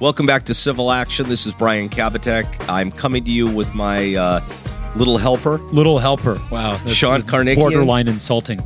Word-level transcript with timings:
Welcome 0.00 0.24
back 0.24 0.44
to 0.44 0.54
Civil 0.54 0.92
Action. 0.92 1.28
This 1.28 1.44
is 1.44 1.52
Brian 1.52 1.90
Kabateck. 1.90 2.66
I'm 2.70 2.90
coming 2.90 3.22
to 3.22 3.30
you 3.30 3.46
with 3.46 3.74
my 3.74 4.14
uh, 4.14 4.40
little 4.96 5.18
helper. 5.18 5.58
Little 5.74 5.98
helper. 5.98 6.38
Wow. 6.50 6.70
That's, 6.78 6.94
Sean 6.94 7.20
that's? 7.20 7.54
Borderline 7.54 8.08
insulting. 8.08 8.60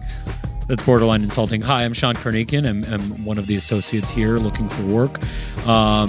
That's 0.69 0.85
borderline 0.85 1.24
insulting. 1.24 1.60
Hi, 1.62 1.85
I'm 1.85 1.92
Sean 1.92 2.15
Karnikian. 2.15 2.69
I'm, 2.69 2.85
I'm 2.85 3.24
one 3.24 3.37
of 3.37 3.49
the 3.49 3.56
associates 3.56 4.10
here 4.10 4.37
looking 4.37 4.69
for 4.69 4.85
work. 4.85 5.21
Um, 5.67 6.08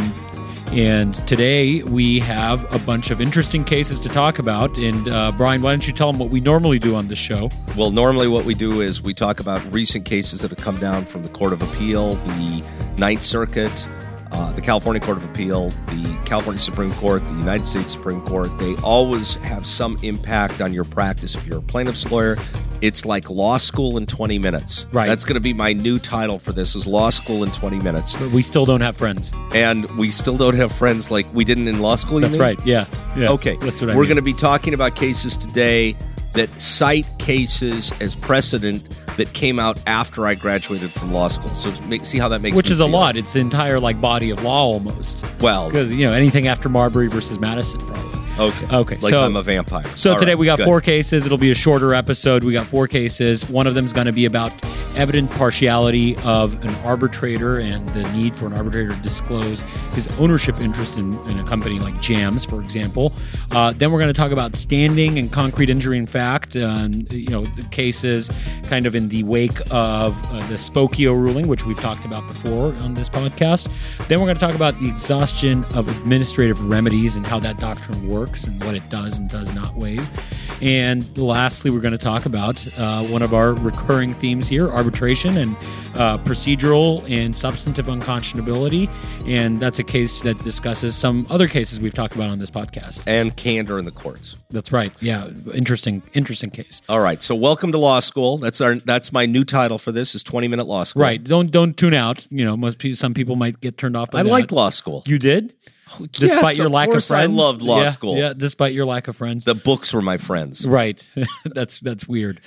and 0.73 1.15
today 1.27 1.81
we 1.81 2.19
have 2.19 2.71
a 2.75 2.77
bunch 2.77 3.09
of 3.09 3.19
interesting 3.19 3.63
cases 3.63 3.99
to 4.01 4.09
talk 4.09 4.37
about. 4.37 4.77
And 4.77 5.09
uh, 5.09 5.31
Brian, 5.35 5.63
why 5.63 5.71
don't 5.71 5.87
you 5.87 5.93
tell 5.93 6.11
them 6.11 6.19
what 6.19 6.29
we 6.29 6.39
normally 6.39 6.77
do 6.77 6.95
on 6.95 7.07
this 7.07 7.17
show? 7.17 7.49
Well, 7.75 7.89
normally 7.89 8.27
what 8.27 8.45
we 8.45 8.53
do 8.53 8.79
is 8.81 9.01
we 9.01 9.15
talk 9.15 9.39
about 9.39 9.73
recent 9.73 10.05
cases 10.05 10.41
that 10.41 10.51
have 10.51 10.59
come 10.59 10.77
down 10.77 11.03
from 11.03 11.23
the 11.23 11.29
Court 11.29 11.51
of 11.51 11.63
Appeal, 11.63 12.13
the 12.13 12.63
Ninth 12.99 13.23
Circuit, 13.23 13.89
uh, 14.35 14.51
the 14.51 14.61
California 14.61 14.99
Court 14.99 15.17
of 15.17 15.25
Appeal, 15.29 15.69
the 15.69 16.21
California 16.25 16.59
Supreme 16.59 16.91
Court, 16.93 17.23
the 17.25 17.35
United 17.35 17.65
States 17.65 17.91
Supreme 17.93 18.21
Court. 18.21 18.49
They 18.59 18.75
always 18.83 19.35
have 19.35 19.65
some 19.65 19.97
impact 20.03 20.61
on 20.61 20.73
your 20.73 20.83
practice. 20.83 21.35
If 21.35 21.47
you're 21.47 21.59
a 21.59 21.61
plaintiff's 21.61 22.09
lawyer, 22.11 22.35
it's 22.81 23.05
like 23.05 23.29
law 23.29 23.57
school 23.57 23.97
in 23.97 24.05
20 24.05 24.37
minutes. 24.39 24.85
Right. 24.91 25.07
That's 25.07 25.23
going 25.23 25.35
to 25.35 25.39
be 25.41 25.53
my 25.53 25.71
new 25.73 25.97
title 25.97 26.37
for 26.37 26.51
this 26.51 26.75
is 26.75 26.85
law 26.85 27.09
school 27.09 27.43
in 27.43 27.51
20 27.51 27.79
minutes. 27.79 28.15
But 28.17 28.31
we 28.31 28.41
still 28.41 28.65
don't 28.65 28.81
have 28.81 28.97
friends. 28.97 29.31
And 29.53 29.85
we 29.97 30.11
still 30.11 30.35
don't 30.37 30.55
have 30.55 30.71
friends 30.73 31.09
like 31.09 31.25
we 31.33 31.45
didn't 31.45 31.67
in 31.69 31.79
law 31.79 31.95
school. 31.95 32.15
you 32.15 32.21
That's 32.27 32.33
mean? 32.33 32.41
right. 32.41 32.65
Yeah. 32.65 32.85
yeah. 33.17 33.29
Okay, 33.31 33.55
That's 33.61 33.79
what 33.79 33.89
I 33.89 33.93
We're 33.95 34.01
mean. 34.01 34.09
going 34.09 34.15
to 34.17 34.21
be 34.21 34.33
talking 34.33 34.73
about 34.73 34.95
cases 34.95 35.37
today 35.37 35.95
that 36.33 36.51
cite 36.61 37.07
cases 37.17 37.93
as 38.01 38.13
precedent 38.13 38.99
that 39.17 39.33
came 39.33 39.59
out 39.59 39.79
after 39.87 40.25
I 40.27 40.35
graduated 40.35 40.93
from 40.93 41.11
law 41.11 41.27
school. 41.27 41.49
So 41.51 41.71
make, 41.87 42.05
see 42.05 42.17
how 42.17 42.27
that 42.29 42.41
makes 42.41 42.55
Which 42.55 42.69
is 42.69 42.79
a 42.79 42.85
lot. 42.85 43.15
It's 43.15 43.33
the 43.33 43.39
entire 43.39 43.79
like 43.79 43.99
body 44.01 44.29
of 44.29 44.43
law 44.43 44.63
almost. 44.63 45.25
Well, 45.41 45.69
Because 45.69 45.91
you 45.91 46.05
know 46.07 46.13
anything 46.13 46.47
after 46.47 46.69
Marbury 46.69 47.07
versus 47.07 47.39
Madison, 47.39 47.79
probably. 47.81 48.24
Okay, 48.37 48.75
Okay, 48.75 48.95
like 48.97 49.13
so- 49.13 49.23
I'm 49.23 49.35
a 49.35 49.43
vampire. 49.43 49.85
So 49.95 50.11
All 50.13 50.19
today 50.19 50.31
right, 50.31 50.37
we 50.39 50.45
got 50.45 50.57
good. 50.57 50.65
four 50.65 50.81
cases. 50.81 51.25
It'll 51.25 51.37
be 51.37 51.51
a 51.51 51.55
shorter 51.55 51.93
episode. 51.93 52.43
We 52.43 52.51
got 52.51 52.65
four 52.67 52.87
cases. 52.87 53.47
One 53.47 53.65
of 53.65 53.75
them 53.75 53.85
is 53.85 53.93
going 53.93 54.07
to 54.07 54.13
be 54.13 54.25
about 54.25 54.51
evident 54.97 55.29
partiality 55.31 56.15
of 56.23 56.61
an 56.63 56.73
arbitrator 56.85 57.59
and 57.59 57.87
the 57.89 58.03
need 58.13 58.35
for 58.35 58.47
an 58.47 58.53
arbitrator 58.53 58.93
to 58.93 59.01
disclose 59.01 59.61
his 59.93 60.07
ownership 60.19 60.59
interest 60.61 60.97
in, 60.97 61.13
in 61.29 61.39
a 61.39 61.43
company 61.43 61.79
like 61.79 61.99
Jams, 62.01 62.45
for 62.45 62.61
example. 62.61 63.13
Uh, 63.51 63.71
then 63.71 63.91
we're 63.91 63.99
going 63.99 64.13
to 64.13 64.17
talk 64.19 64.31
about 64.31 64.55
standing 64.55 65.17
and 65.19 65.31
concrete 65.31 65.69
injury 65.69 65.97
in 65.97 66.07
fact. 66.07 66.55
Um, 66.57 66.91
you 67.11 67.29
know, 67.29 67.43
the 67.43 67.63
cases 67.71 68.29
kind 68.63 68.85
of 68.85 68.95
in 68.95 69.09
the 69.09 69.23
wake 69.23 69.59
of 69.71 70.21
uh, 70.33 70.39
the 70.47 70.55
Spokeo 70.55 71.11
ruling, 71.11 71.47
which 71.47 71.65
we've 71.65 71.79
talked 71.79 72.05
about 72.05 72.27
before 72.27 72.73
on 72.75 72.95
this 72.95 73.09
podcast. 73.09 73.69
Then 74.07 74.19
we're 74.19 74.27
going 74.27 74.35
to 74.35 74.41
talk 74.41 74.55
about 74.55 74.79
the 74.79 74.87
exhaustion 74.87 75.63
of 75.75 75.89
administrative 75.89 76.69
remedies 76.69 77.15
and 77.15 77.25
how 77.25 77.39
that 77.39 77.57
doctrine 77.57 78.07
works 78.07 78.24
and 78.47 78.63
what 78.63 78.75
it 78.75 78.87
does 78.89 79.17
and 79.17 79.29
does 79.29 79.53
not 79.53 79.75
waive. 79.75 80.07
And 80.61 81.17
lastly, 81.17 81.69
we're 81.69 81.81
going 81.81 81.91
to 81.91 81.97
talk 81.97 82.25
about 82.25 82.65
uh, 82.77 83.03
one 83.05 83.21
of 83.21 83.33
our 83.33 83.53
recurring 83.53 84.13
themes 84.15 84.47
here 84.47 84.69
arbitration 84.69 85.37
and 85.37 85.55
uh, 85.95 86.17
procedural 86.19 87.07
and 87.09 87.35
substantive 87.35 87.87
unconscionability. 87.87 88.89
And 89.27 89.59
that's 89.59 89.79
a 89.79 89.83
case 89.83 90.21
that 90.21 90.41
discusses 90.43 90.95
some 90.95 91.25
other 91.29 91.47
cases 91.47 91.79
we've 91.79 91.93
talked 91.93 92.15
about 92.15 92.29
on 92.29 92.39
this 92.39 92.51
podcast. 92.51 93.03
and 93.05 93.35
candor 93.35 93.77
in 93.79 93.85
the 93.85 93.91
courts. 93.91 94.35
That's 94.49 94.71
right. 94.71 94.93
Yeah. 95.01 95.29
Interesting, 95.53 96.01
interesting 96.13 96.49
case. 96.51 96.81
All 96.87 97.01
right, 97.01 97.21
so 97.21 97.35
welcome 97.35 97.71
to 97.73 97.77
law 97.77 97.99
school. 97.99 98.37
That's 98.37 98.61
our 98.61 98.75
that's 98.75 99.11
my 99.11 99.25
new 99.25 99.43
title 99.43 99.77
for 99.77 99.91
this 99.91 100.15
is 100.15 100.23
20 100.23 100.47
minute 100.47 100.65
law 100.67 100.83
school. 100.85 101.01
Right. 101.01 101.21
Don't 101.23 101.51
don't 101.51 101.75
tune 101.75 101.93
out. 101.93 102.25
You 102.31 102.45
know, 102.45 102.55
most 102.55 102.79
people, 102.79 102.95
some 102.95 103.13
people 103.13 103.35
might 103.35 103.59
get 103.59 103.77
turned 103.77 103.97
off 103.97 104.11
by 104.11 104.19
I 104.19 104.23
that. 104.23 104.29
like 104.29 104.51
law 104.51 104.69
school. 104.69 105.03
You 105.05 105.19
did? 105.19 105.53
Yes, 105.99 106.09
Despite 106.11 106.57
your 106.57 106.65
of 106.67 106.71
lack 106.73 106.87
of 106.87 106.93
course 106.93 107.07
friends? 107.07 107.31
I 107.31 107.35
loved 107.35 107.61
law 107.61 107.81
Yeah, 107.81 107.89
school. 107.91 108.17
Yeah, 108.17 108.33
despite 108.35 108.73
your 108.73 108.85
lack 108.85 109.07
of 109.07 109.15
friends. 109.15 109.45
The 109.45 109.53
books 109.55 109.93
were 109.93 110.01
my 110.01 110.17
friends. 110.17 110.65
Right. 110.65 111.07
that's 111.45 111.79
that's 111.79 112.07
weird. 112.07 112.41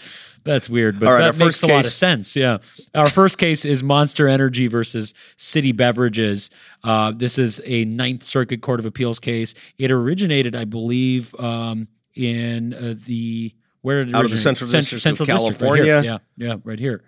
That's 0.45 0.69
weird, 0.71 0.99
but 0.99 1.07
right, 1.07 1.21
that 1.33 1.37
makes 1.45 1.63
a 1.63 1.67
lot 1.67 1.85
of 1.85 1.91
sense. 1.93 2.35
Yeah. 2.35 2.59
Our 2.95 3.11
first 3.11 3.37
case 3.39 3.65
is 3.67 3.83
Monster 3.83 4.29
Energy 4.29 4.67
versus 4.67 5.13
City 5.37 5.73
Beverages. 5.73 6.49
Uh, 6.83 7.13
this 7.15 7.39
is 7.39 7.61
a 7.67 7.85
Ninth 7.85 8.23
Circuit 8.23 8.63
Court 8.63 8.81
of 8.81 8.87
Appeals 8.87 9.21
case. 9.21 9.53
It 9.77 9.91
originated, 9.91 10.57
I 10.57 10.65
believe, 10.65 11.35
um, 11.39 11.89
in 12.15 12.73
uh, 12.73 12.95
the 13.05 13.55
where 13.83 13.99
did 13.99 14.11
it 14.11 14.15
Out 14.15 14.25
of 14.25 14.31
the 14.31 14.35
originate? 14.37 14.43
Central 14.43 14.69
Cent- 14.71 14.83
District 14.85 14.99
of 15.01 15.03
Central 15.03 15.27
District, 15.27 15.61
right. 15.61 15.77
California. 15.85 16.03
yeah, 16.37 16.47
yeah, 16.49 16.57
right 16.65 16.79
here. 16.79 17.05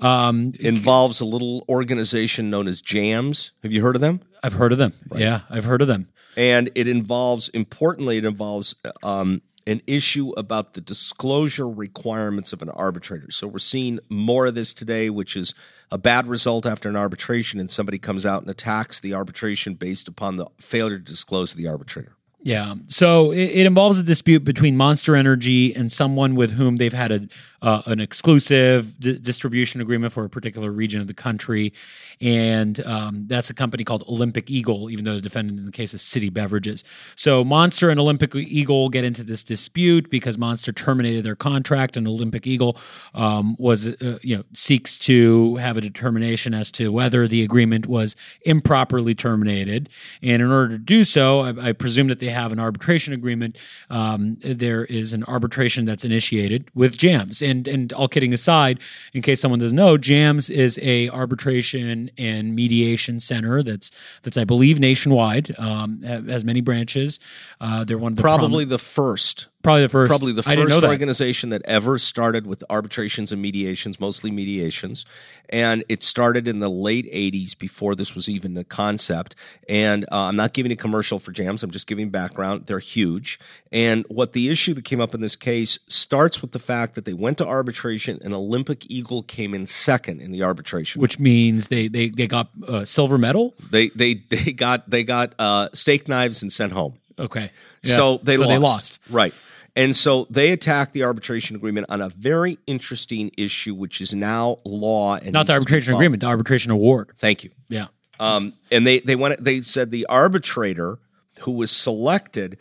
Um, 0.00 0.52
Involves 0.60 1.20
a 1.20 1.24
little 1.24 1.64
organization 1.68 2.50
known 2.50 2.68
as 2.68 2.80
JAMS. 2.82 3.52
Have 3.62 3.72
you 3.72 3.82
heard 3.82 3.96
of 3.96 4.00
them? 4.00 4.20
I've 4.42 4.52
heard 4.54 4.72
of 4.72 4.78
them. 4.78 4.92
Yeah, 5.14 5.40
I've 5.50 5.64
heard 5.64 5.82
of 5.82 5.88
them. 5.88 6.08
and 6.36 6.70
it 6.76 6.86
involves 6.86 7.48
importantly 7.48 8.16
it 8.18 8.24
involves 8.24 8.76
um, 9.02 9.42
an 9.66 9.82
issue 9.86 10.30
about 10.36 10.74
the 10.74 10.80
disclosure 10.80 11.68
requirements 11.68 12.52
of 12.52 12.62
an 12.62 12.68
arbitrator 12.70 13.30
so 13.30 13.48
we're 13.48 13.58
seeing 13.58 13.98
more 14.08 14.46
of 14.46 14.54
this 14.54 14.72
today 14.72 15.10
which 15.10 15.34
is 15.36 15.52
a 15.90 15.98
bad 15.98 16.26
result 16.28 16.64
after 16.64 16.88
an 16.88 16.94
arbitration 16.96 17.58
and 17.58 17.70
somebody 17.70 17.98
comes 17.98 18.24
out 18.24 18.42
and 18.42 18.50
attacks 18.50 19.00
the 19.00 19.12
arbitration 19.14 19.74
based 19.74 20.06
upon 20.06 20.36
the 20.36 20.46
failure 20.60 20.98
to 20.98 21.04
disclose 21.04 21.50
to 21.50 21.56
the 21.56 21.66
arbitrator 21.66 22.14
Yeah. 22.42 22.74
So 22.86 23.32
it, 23.32 23.50
it 23.50 23.66
involves 23.66 23.98
a 23.98 24.02
dispute 24.02 24.44
between 24.44 24.76
Monster 24.76 25.16
Energy 25.16 25.74
and 25.74 25.90
someone 25.90 26.36
with 26.36 26.52
whom 26.52 26.76
they've 26.76 26.92
had 26.92 27.10
a 27.10 27.28
uh, 27.60 27.82
an 27.86 28.00
exclusive 28.00 28.98
di- 29.00 29.18
distribution 29.18 29.80
agreement 29.80 30.12
for 30.12 30.24
a 30.24 30.30
particular 30.30 30.70
region 30.70 31.00
of 31.00 31.06
the 31.06 31.14
country, 31.14 31.72
and 32.20 32.84
um, 32.86 33.24
that's 33.26 33.50
a 33.50 33.54
company 33.54 33.84
called 33.84 34.04
Olympic 34.08 34.50
Eagle. 34.50 34.90
Even 34.90 35.04
though 35.04 35.14
the 35.14 35.20
defendant 35.20 35.58
in 35.58 35.66
the 35.66 35.72
case 35.72 35.92
is 35.92 36.02
City 36.02 36.28
Beverages, 36.28 36.84
so 37.16 37.42
Monster 37.42 37.90
and 37.90 37.98
Olympic 37.98 38.34
Eagle 38.34 38.88
get 38.88 39.04
into 39.04 39.24
this 39.24 39.42
dispute 39.42 40.08
because 40.08 40.38
Monster 40.38 40.72
terminated 40.72 41.24
their 41.24 41.34
contract, 41.34 41.96
and 41.96 42.06
Olympic 42.06 42.46
Eagle 42.46 42.76
um, 43.14 43.56
was 43.58 43.88
uh, 44.00 44.18
you 44.22 44.36
know 44.36 44.44
seeks 44.54 44.96
to 44.98 45.56
have 45.56 45.76
a 45.76 45.80
determination 45.80 46.54
as 46.54 46.70
to 46.72 46.92
whether 46.92 47.26
the 47.26 47.42
agreement 47.42 47.86
was 47.86 48.14
improperly 48.42 49.14
terminated, 49.14 49.88
and 50.22 50.42
in 50.42 50.50
order 50.50 50.68
to 50.68 50.78
do 50.78 51.02
so, 51.02 51.40
I, 51.40 51.70
I 51.70 51.72
presume 51.72 52.06
that 52.06 52.20
they 52.20 52.27
have 52.28 52.52
an 52.52 52.58
arbitration 52.58 53.12
agreement. 53.12 53.56
Um, 53.90 54.38
there 54.42 54.84
is 54.84 55.12
an 55.12 55.24
arbitration 55.24 55.84
that's 55.84 56.04
initiated 56.04 56.68
with 56.74 56.96
JAMS, 56.96 57.42
and 57.42 57.66
and 57.68 57.92
all 57.92 58.08
kidding 58.08 58.32
aside, 58.32 58.80
in 59.12 59.22
case 59.22 59.40
someone 59.40 59.60
doesn't 59.60 59.76
know, 59.76 59.96
JAMS 59.96 60.50
is 60.50 60.78
a 60.82 61.08
arbitration 61.10 62.10
and 62.18 62.54
mediation 62.54 63.20
center 63.20 63.62
that's 63.62 63.90
that's 64.22 64.36
I 64.36 64.44
believe 64.44 64.80
nationwide, 64.80 65.58
um, 65.58 66.02
has 66.02 66.44
many 66.44 66.60
branches. 66.60 67.18
Uh, 67.60 67.84
they're 67.84 67.98
one 67.98 68.12
of 68.12 68.16
the 68.16 68.22
probably 68.22 68.64
prom- 68.64 68.70
the 68.70 68.78
first 68.78 69.48
probably 69.62 69.82
the 69.82 69.88
first 69.88 70.08
probably 70.08 70.32
the 70.32 70.42
I 70.46 70.54
didn't 70.54 70.68
know 70.68 70.74
first 70.76 70.80
that. 70.82 70.88
organization 70.88 71.50
that 71.50 71.62
ever 71.64 71.98
started 71.98 72.46
with 72.46 72.62
arbitrations 72.70 73.32
and 73.32 73.42
mediations, 73.42 73.98
mostly 73.98 74.30
mediations. 74.30 75.04
And 75.50 75.82
it 75.88 76.02
started 76.02 76.46
in 76.46 76.60
the 76.60 76.68
late 76.68 77.10
80s 77.12 77.58
before 77.58 77.94
this 77.94 78.14
was 78.14 78.28
even 78.28 78.56
a 78.56 78.64
concept. 78.64 79.34
And 79.68 80.04
uh, 80.04 80.24
I'm 80.24 80.36
not 80.36 80.52
giving 80.52 80.70
a 80.72 80.76
commercial 80.76 81.18
for 81.18 81.32
jams, 81.32 81.62
I'm 81.62 81.70
just 81.70 81.86
giving 81.86 82.10
background. 82.10 82.66
They're 82.66 82.78
huge. 82.78 83.38
And 83.72 84.04
what 84.08 84.32
the 84.32 84.48
issue 84.48 84.74
that 84.74 84.84
came 84.84 85.00
up 85.00 85.14
in 85.14 85.20
this 85.20 85.36
case 85.36 85.78
starts 85.88 86.40
with 86.40 86.52
the 86.52 86.58
fact 86.58 86.94
that 86.94 87.04
they 87.04 87.14
went 87.14 87.38
to 87.38 87.46
arbitration 87.46 88.18
and 88.22 88.34
Olympic 88.34 88.90
Eagle 88.90 89.22
came 89.22 89.54
in 89.54 89.66
second 89.66 90.20
in 90.20 90.32
the 90.32 90.42
arbitration. 90.42 91.00
which 91.00 91.18
means 91.18 91.68
they 91.68 91.88
they 91.88 92.08
they 92.08 92.26
got 92.26 92.48
uh, 92.66 92.84
silver 92.84 93.18
medal. 93.18 93.54
They 93.70 93.88
they 93.88 94.14
they 94.14 94.52
got 94.52 94.88
they 94.88 95.04
got 95.04 95.34
uh, 95.38 95.68
steak 95.72 96.08
knives 96.08 96.42
and 96.42 96.52
sent 96.52 96.72
home. 96.72 96.94
Okay, 97.18 97.50
Yeah. 97.82 97.96
So 97.96 98.20
they 98.22 98.36
so 98.36 98.42
lost. 98.42 98.50
they 98.50 98.58
lost. 98.58 99.00
Right. 99.10 99.34
And 99.78 99.94
so 99.94 100.26
they 100.28 100.50
attacked 100.50 100.92
the 100.92 101.04
arbitration 101.04 101.54
agreement 101.54 101.86
on 101.88 102.00
a 102.00 102.08
very 102.08 102.58
interesting 102.66 103.30
issue, 103.38 103.74
which 103.74 104.00
is 104.00 104.12
now 104.12 104.56
law. 104.64 105.14
And 105.14 105.32
Not 105.32 105.46
the 105.46 105.52
needs 105.52 105.64
to 105.66 105.68
be 105.68 105.72
arbitration 105.72 105.94
agreement, 105.94 106.20
the 106.20 106.26
arbitration 106.26 106.72
award. 106.72 107.12
Thank 107.16 107.44
you. 107.44 107.50
Yeah. 107.68 107.86
Um, 108.18 108.54
and 108.72 108.84
they 108.84 108.98
they 108.98 109.14
went. 109.14 109.42
They 109.42 109.60
said 109.60 109.92
the 109.92 110.06
arbitrator 110.06 110.98
who 111.42 111.52
was 111.52 111.70
selected 111.70 112.58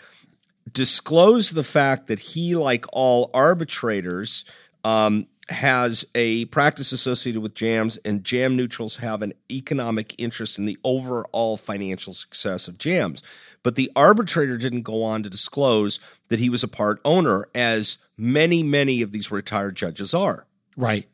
disclosed 0.72 1.56
the 1.56 1.64
fact 1.64 2.06
that 2.06 2.20
he, 2.20 2.56
like 2.56 2.86
all 2.94 3.32
arbitrators, 3.34 4.46
um, 4.84 5.26
has 5.50 6.06
a 6.14 6.46
practice 6.46 6.92
associated 6.92 7.42
with 7.42 7.54
jams, 7.54 7.98
and 7.98 8.24
jam 8.24 8.56
neutrals 8.56 8.98
have 8.98 9.22
an 9.22 9.34
economic 9.50 10.14
interest 10.18 10.58
in 10.58 10.66
the 10.66 10.78
overall 10.84 11.58
financial 11.58 12.14
success 12.14 12.68
of 12.68 12.78
jams. 12.78 13.24
But 13.64 13.76
the 13.76 13.92
arbitrator 13.96 14.58
didn't 14.58 14.82
go 14.84 15.04
on 15.04 15.24
to 15.24 15.30
disclose 15.30 16.00
that 16.30 16.40
he 16.40 16.50
was 16.50 16.64
a 16.64 16.68
part 16.68 17.00
owner, 17.06 17.48
as 17.56 17.98
many, 18.18 18.64
many 18.64 19.02
of 19.02 19.12
these 19.12 19.32
retired 19.32 19.76
judges 19.76 20.14
are. 20.14 20.46
Right. 20.76 21.08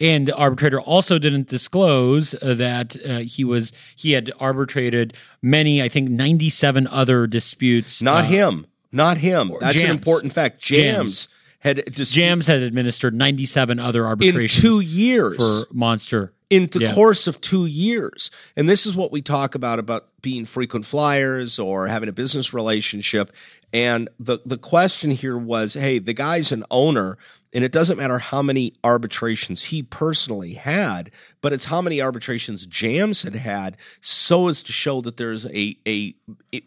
And 0.00 0.26
the 0.26 0.34
arbitrator 0.34 0.80
also 0.80 1.18
didn't 1.18 1.48
disclose 1.48 2.34
uh, 2.34 2.54
that 2.54 2.96
uh, 3.06 3.18
he 3.18 3.44
was 3.44 3.72
he 3.94 4.12
had 4.12 4.32
arbitrated 4.40 5.14
many, 5.40 5.82
I 5.82 5.88
think, 5.88 6.10
ninety 6.10 6.50
seven 6.50 6.86
other 6.88 7.26
disputes. 7.26 8.02
Not 8.02 8.24
uh, 8.24 8.28
him. 8.28 8.66
Not 8.90 9.18
him. 9.18 9.52
That's 9.60 9.80
an 9.80 9.90
important 9.90 10.32
fact. 10.32 10.60
Jams. 10.60 11.26
Jams, 11.26 11.28
had 11.66 11.84
dis- 11.92 12.12
Jams 12.12 12.46
had 12.46 12.62
administered 12.62 13.14
ninety 13.14 13.44
seven 13.46 13.78
other 13.78 14.06
arbitrations 14.06 14.64
in 14.64 14.70
two 14.70 14.80
years. 14.80 15.36
for 15.36 15.74
Monster 15.74 16.32
in 16.48 16.68
the 16.72 16.80
Yeah. 16.80 16.94
course 16.94 17.26
of 17.26 17.40
two 17.40 17.66
years. 17.66 18.30
And 18.56 18.68
this 18.68 18.86
is 18.86 18.94
what 18.94 19.10
we 19.12 19.20
talk 19.20 19.54
about 19.54 19.78
about 19.78 20.06
being 20.22 20.46
frequent 20.46 20.86
flyers 20.86 21.58
or 21.58 21.88
having 21.88 22.08
a 22.08 22.12
business 22.12 22.54
relationship. 22.54 23.32
And 23.72 24.08
the 24.18 24.38
the 24.46 24.56
question 24.56 25.10
here 25.10 25.36
was, 25.36 25.74
hey, 25.74 25.98
the 25.98 26.14
guy's 26.14 26.52
an 26.52 26.64
owner, 26.70 27.18
and 27.56 27.64
it 27.64 27.72
doesn't 27.72 27.96
matter 27.96 28.18
how 28.18 28.42
many 28.42 28.74
arbitrations 28.84 29.64
he 29.64 29.82
personally 29.82 30.54
had, 30.54 31.10
but 31.40 31.54
it's 31.54 31.64
how 31.64 31.80
many 31.80 32.02
arbitrations 32.02 32.66
Jams 32.66 33.22
had 33.22 33.34
had, 33.34 33.78
so 34.02 34.48
as 34.48 34.62
to 34.64 34.72
show 34.72 35.00
that 35.00 35.16
there's 35.16 35.46
a 35.46 35.78
a 35.88 36.14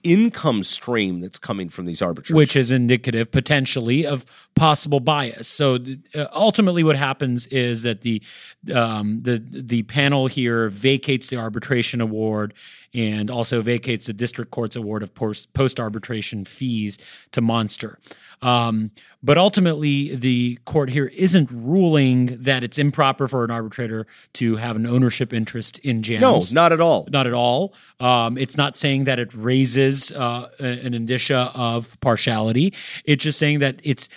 income 0.03 0.63
stream 0.63 1.21
that's 1.21 1.37
coming 1.37 1.69
from 1.69 1.85
these 1.85 2.01
arbitrations. 2.01 2.35
which 2.35 2.55
is 2.55 2.71
indicative 2.71 3.31
potentially 3.31 4.03
of 4.03 4.25
possible 4.55 4.99
bias. 4.99 5.47
So 5.47 5.77
uh, 6.15 6.25
ultimately, 6.33 6.83
what 6.83 6.95
happens 6.95 7.45
is 7.47 7.83
that 7.83 8.01
the 8.01 8.23
um, 8.73 9.21
the 9.21 9.37
the 9.47 9.83
panel 9.83 10.25
here 10.25 10.69
vacates 10.69 11.27
the 11.27 11.37
arbitration 11.37 12.01
award 12.01 12.55
and 12.95 13.29
also 13.29 13.61
vacates 13.61 14.07
the 14.07 14.13
district 14.13 14.49
court's 14.49 14.75
award 14.75 15.03
of 15.03 15.13
post 15.13 15.79
arbitration 15.79 16.45
fees 16.45 16.97
to 17.31 17.41
Monster. 17.41 17.99
Um, 18.41 18.91
but 19.21 19.37
ultimately, 19.37 20.15
the 20.15 20.59
court 20.65 20.89
here 20.89 21.07
isn't 21.07 21.49
ruling 21.51 22.41
that 22.41 22.63
it's 22.63 22.77
improper 22.77 23.27
for 23.27 23.43
an 23.43 23.51
arbitrator 23.51 24.07
to 24.33 24.55
have 24.55 24.75
an 24.77 24.85
ownership 24.85 25.33
interest 25.33 25.77
in 25.79 26.03
jams. 26.03 26.53
no, 26.53 26.61
not 26.61 26.71
at 26.71 26.79
all. 26.79 27.07
Not 27.11 27.27
at 27.27 27.33
all. 27.33 27.73
Um, 27.99 28.37
it's 28.37 28.55
not 28.55 28.77
saying 28.77 29.03
that 29.03 29.19
it 29.19 29.33
raises 29.33 30.11
uh, 30.13 30.49
an 30.59 30.93
indicia 30.93 31.51
of 31.53 31.99
partiality. 31.99 32.73
It's 33.03 33.23
just 33.23 33.39
saying 33.39 33.59
that 33.59 33.81
it's 33.83 34.07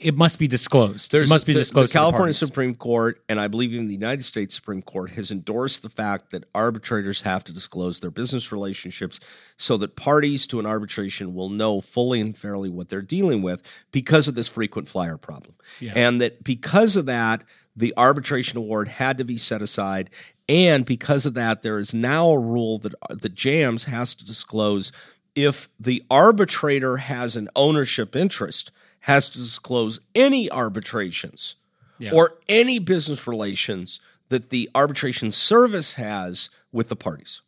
it 0.00 0.16
must 0.16 0.38
be 0.38 0.48
disclosed. 0.48 1.14
it 1.14 1.28
must 1.28 1.46
be 1.46 1.52
the, 1.52 1.60
disclosed. 1.60 1.92
The 1.92 1.98
California 1.98 2.32
parties. 2.32 2.38
Supreme 2.38 2.74
Court, 2.74 3.22
and 3.28 3.38
I 3.38 3.48
believe 3.48 3.74
even 3.74 3.86
the 3.86 3.94
United 3.94 4.24
States 4.24 4.54
Supreme 4.54 4.80
Court, 4.80 5.10
has 5.10 5.30
endorsed 5.30 5.82
the 5.82 5.90
fact 5.90 6.30
that 6.30 6.44
arbitrators 6.54 7.22
have 7.22 7.44
to 7.44 7.52
disclose 7.52 8.00
their 8.00 8.10
business 8.10 8.50
relationships 8.50 9.20
so 9.58 9.76
that 9.76 9.96
parties 9.96 10.46
to 10.48 10.58
an 10.58 10.64
arbitration 10.64 11.34
will 11.34 11.50
know 11.50 11.82
fully 11.82 12.20
and 12.20 12.36
fairly 12.36 12.70
what 12.70 12.88
they're 12.88 13.02
dealing 13.02 13.42
with 13.42 13.62
because 13.92 14.26
of 14.26 14.34
this 14.34 14.48
frequent 14.48 14.88
flyer 14.88 15.18
problem. 15.18 15.54
Yeah. 15.80 15.92
And 15.94 16.20
that 16.22 16.42
because 16.42 16.96
of 16.96 17.04
that, 17.06 17.44
the 17.76 17.92
arbitration 17.96 18.56
award 18.56 18.88
had 18.88 19.18
to 19.18 19.24
be 19.24 19.36
set 19.36 19.60
aside. 19.60 20.08
And 20.48 20.86
because 20.86 21.26
of 21.26 21.34
that, 21.34 21.62
there 21.62 21.78
is 21.78 21.92
now 21.92 22.30
a 22.30 22.38
rule 22.38 22.78
that 22.78 22.94
the 23.10 23.28
JAMS 23.28 23.84
has 23.84 24.14
to 24.14 24.24
disclose 24.24 24.92
if 25.36 25.68
the 25.78 26.02
arbitrator 26.10 26.96
has 26.96 27.36
an 27.36 27.48
ownership 27.54 28.16
interest 28.16 28.72
has 29.00 29.30
to 29.30 29.38
disclose 29.38 30.00
any 30.14 30.50
arbitrations 30.50 31.56
Yeah. 31.98 32.12
or 32.12 32.38
any 32.48 32.78
business 32.78 33.26
relations 33.26 34.00
that 34.28 34.50
the 34.50 34.70
arbitration 34.74 35.32
service 35.32 35.94
has 35.94 36.50
with 36.72 36.88
the 36.88 36.96
parties. 36.96 37.42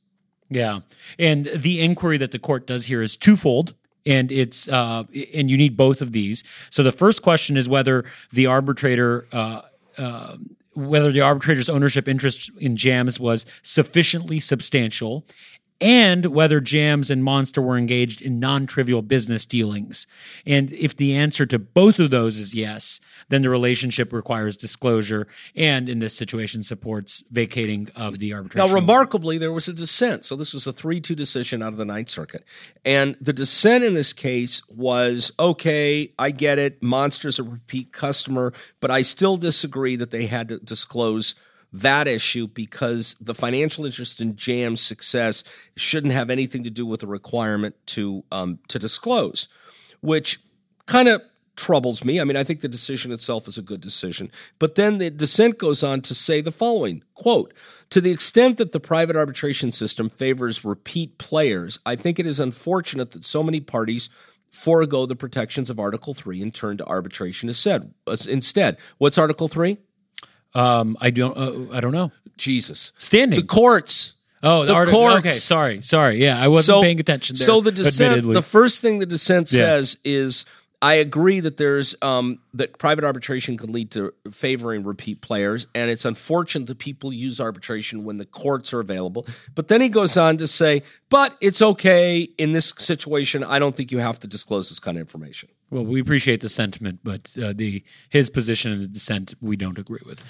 Yeah, 0.51 0.81
and 1.19 1.47
the 1.55 1.81
inquiry 1.81 2.19
that 2.19 2.31
the 2.33 2.39
court 2.39 2.67
does 2.67 2.87
here 2.87 3.03
is 3.03 3.17
twofold. 3.17 3.75
And 4.05 4.33
it's 4.33 4.67
uh, 4.67 5.05
and 5.33 5.49
you 5.49 5.57
need 5.57 5.77
both 5.77 6.03
of 6.03 6.11
these. 6.11 6.43
So 6.71 6.83
the 6.83 6.91
first 6.91 7.23
question 7.23 7.57
is 7.57 7.69
whether 7.69 8.05
the 8.33 8.47
arbitrator, 8.47 9.29
uh, 9.33 9.61
uh, 9.97 10.39
whether 10.75 11.13
the 11.13 11.21
arbitrator's 11.21 11.69
ownership 11.69 12.09
interest 12.09 12.51
in 12.59 12.77
Jams 12.77 13.21
was 13.21 13.47
sufficiently 13.63 14.41
substantial, 14.41 15.25
and 15.82 16.26
whether 16.26 16.61
Jams 16.61 17.11
and 17.11 17.25
Monster 17.25 17.61
were 17.61 17.76
engaged 17.76 18.23
in 18.23 18.38
non-trivial 18.38 19.02
business 19.02 19.44
dealings. 19.44 20.06
And 20.46 20.73
if 20.73 20.96
the 20.96 21.17
answer 21.17 21.44
to 21.46 21.58
both 21.58 21.99
of 21.99 22.11
those 22.11 22.38
is 22.38 22.55
yes, 22.55 23.00
then 23.29 23.43
the 23.43 23.50
relationship 23.50 24.12
requires 24.12 24.56
disclosure, 24.56 25.26
and 25.56 25.88
in 25.88 25.99
this 25.99 26.14
situation 26.14 26.62
supports 26.62 27.25
vacating 27.31 27.88
of 27.96 28.19
the 28.19 28.32
arbitration. 28.32 28.69
Now, 28.69 28.75
remarkably, 28.75 29.38
there 29.38 29.52
was 29.52 29.69
a 29.69 29.73
dissent. 29.73 30.25
So 30.25 30.37
this 30.37 30.55
was 30.55 30.67
a 30.67 30.73
3 30.73 31.00
2 31.00 31.14
decision 31.14 31.62
out 31.62 31.73
of 31.73 31.79
the 31.79 31.84
Ninth 31.84 32.11
Circuit. 32.11 32.44
And 32.84 33.17
the 33.20 33.32
dissent 33.32 33.84
in 33.84 33.94
this 33.94 34.12
case 34.12 34.62
was 34.69 35.32
okay, 35.38 36.12
I 36.19 36.31
get 36.31 36.58
it. 36.58 36.82
Monster's 36.82 37.38
a 37.38 37.43
repeat 37.43 37.93
customer, 37.93 38.52
but 38.81 38.90
I 38.90 39.02
still 39.02 39.37
disagree 39.37 39.96
that 39.96 40.11
they 40.11 40.26
had 40.26 40.49
to 40.49 40.58
disclose 40.58 41.34
that 41.73 42.07
issue 42.07 42.47
because 42.47 43.17
the 43.21 43.35
financial 43.35 43.87
interest 43.87 44.21
in 44.21 44.37
Jam's 44.37 44.81
success 44.81 45.43
shouldn't 45.77 46.13
have 46.13 46.31
anything 46.31 46.65
to 46.65 46.71
do 46.71 46.85
with 46.85 47.01
the 47.01 47.07
requirement 47.07 47.75
to 47.87 48.25
um, 48.31 48.59
to 48.69 48.79
disclose, 48.79 49.49
which 50.01 50.41
kind 50.87 51.09
of 51.09 51.23
troubles 51.57 52.05
me. 52.05 52.21
I 52.21 52.25
mean, 52.25 52.37
I 52.37 52.45
think 52.45 52.61
the 52.61 52.69
decision 52.69 53.13
itself 53.13 53.47
is 53.47 53.59
a 53.59 53.63
good 53.63 53.81
decision. 53.81 54.31
But 54.59 54.75
then 54.75 54.99
the 54.99 55.11
dissent 55.11 55.59
goes 55.59 55.83
on 55.83 56.01
to 56.03 56.15
say 56.15 56.41
the 56.41 56.53
following 56.53 57.03
quote, 57.15 57.53
to 57.91 58.01
the 58.01 58.11
extent 58.11 58.57
that 58.59 58.73
the 58.73 58.81
private 58.81 59.17
arbitration 59.17 59.71
system 59.71 60.09
favors 60.09 60.65
repeat 60.65 61.19
players, 61.19 61.79
I 61.85 61.97
think 61.97 62.19
it 62.19 62.27
is 62.27 62.41
unfortunate 62.41 63.13
that 63.13 63.25
so 63.25 63.43
many 63.43 63.61
parties 63.61 64.09
forego 64.51 65.07
the 65.07 65.17
protections 65.17 65.71
of 65.71 65.79
Article 65.79 66.15
3 66.15 66.43
and 66.43 66.55
turn 66.55 66.77
to 66.77 66.87
arbitration. 66.87 67.49
Instead, 67.49 68.79
what's 68.99 69.19
Article 69.19 69.49
3? 69.49 69.79
Um, 70.55 70.97
I 71.01 71.11
don't. 71.11 71.37
Uh, 71.37 71.75
I 71.77 71.81
don't 71.81 71.93
know. 71.93 72.13
Jesus. 72.37 72.93
Standing. 72.99 73.41
The 73.41 73.47
courts. 73.47 74.15
oh, 74.43 74.65
the, 74.65 74.85
the 74.85 74.91
courts. 74.91 75.19
Okay, 75.19 75.29
sorry, 75.31 75.83
sorry. 75.83 76.23
Yeah, 76.23 76.43
I 76.43 76.49
wasn't 76.49 76.83
paying 76.83 77.01
attention. 77.01 77.37
There, 77.37 77.47
So 77.47 77.61
the 77.61 77.73
dissent, 77.73 78.11
admittedly. 78.13 78.35
the 78.35 78.43
first 78.43 78.81
thing 78.81 78.99
the 78.99 79.07
dissent 79.07 79.53
Yeah. 79.53 79.59
says 79.59 79.99
is, 80.05 80.45
I 80.81 80.95
agree 80.95 81.39
that 81.41 81.59
there's 81.59 81.95
um, 82.03 82.41
that 82.55 82.77
private 82.79 83.05
arbitration 83.05 83.57
can 83.57 83.73
lead 83.73 83.93
to 83.93 84.13
favoring 84.33 84.83
repeat 84.83 85.21
players, 85.21 85.69
and 85.77 85.91
it's 85.91 86.05
unfortunate 86.05 86.67
that 86.67 86.79
people 86.79 87.13
use 87.13 87.41
arbitration 87.41 88.03
when 88.05 88.19
the 88.19 88.27
courts 88.27 88.75
are 88.75 88.81
available. 88.81 89.25
But 89.55 89.69
then 89.69 89.81
he 89.81 89.89
goes 89.89 90.17
on 90.17 90.39
to 90.39 90.49
say, 90.49 90.83
but 91.09 91.37
it's 91.41 91.63
okay 91.63 92.23
in 92.37 92.53
this 92.53 92.75
situation. 92.79 93.45
I 93.45 93.59
don't 93.61 93.77
think 93.77 93.93
you 93.93 93.99
have 93.99 94.19
to 94.21 94.27
disclose 94.27 94.71
this 94.71 94.81
kind 94.81 94.97
of 94.99 95.03
information. 95.03 95.51
Well, 95.73 95.85
we 95.85 96.01
appreciate 96.01 96.43
the 96.43 96.51
sentiment, 96.51 97.01
but 97.03 97.35
uh, 97.43 97.55
the 97.55 97.83
his 98.11 98.29
position 98.29 98.73
in 98.73 98.81
the 98.81 98.87
dissent 98.87 99.35
we 99.41 99.57
don't 99.57 99.79
agree 99.79 100.03
with, 100.05 100.23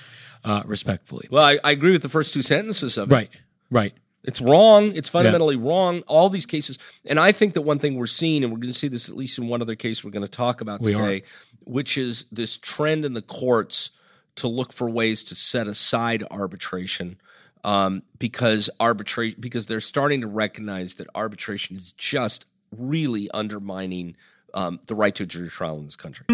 uh, 0.44 0.62
respectfully. 0.64 1.28
Well, 1.30 1.44
I, 1.44 1.58
I 1.64 1.72
agree 1.72 1.90
with 1.90 2.02
the 2.02 2.08
first 2.08 2.32
two 2.32 2.42
sentences 2.42 2.96
of 2.96 3.10
it. 3.10 3.14
Right, 3.14 3.30
right. 3.70 3.92
It's 4.22 4.40
wrong. 4.40 4.94
It's 4.94 5.08
fundamentally 5.08 5.56
wrong. 5.56 6.02
All 6.02 6.28
these 6.28 6.46
cases, 6.46 6.78
and 7.04 7.18
I 7.18 7.32
think 7.32 7.54
that 7.54 7.62
one 7.62 7.80
thing 7.80 7.96
we're 7.96 8.06
seeing, 8.06 8.44
and 8.44 8.52
we're 8.52 8.60
going 8.60 8.72
to 8.72 8.78
see 8.78 8.86
this 8.86 9.08
at 9.08 9.16
least 9.16 9.36
in 9.36 9.48
one 9.48 9.60
other 9.60 9.74
case 9.74 10.04
we're 10.04 10.12
going 10.12 10.24
to 10.24 10.28
talk 10.30 10.60
about 10.60 10.80
We 10.80 10.94
are. 10.94 10.98
today, 10.98 11.22
which 11.64 11.98
is 11.98 12.26
this 12.30 12.56
trend 12.56 13.04
in 13.04 13.14
the 13.14 13.22
courts 13.22 13.90
to 14.36 14.46
look 14.46 14.72
for 14.72 14.88
ways 14.88 15.24
to 15.24 15.34
set 15.34 15.66
aside 15.66 16.22
arbitration 16.30 17.16
um, 17.64 18.04
because 18.16 18.70
arbitration 18.78 19.40
because 19.40 19.66
they're 19.66 19.80
starting 19.80 20.20
to 20.20 20.28
recognize 20.28 20.94
that 20.94 21.08
arbitration 21.16 21.76
is 21.76 21.92
just 21.92 22.46
really 22.70 23.28
undermining 23.32 24.16
um, 24.54 24.80
the 24.86 24.94
right 24.94 25.14
to 25.14 25.24
a 25.24 25.26
jury 25.26 25.48
trial 25.48 25.78
in 25.78 25.84
this 25.84 25.96
country. 25.96 26.26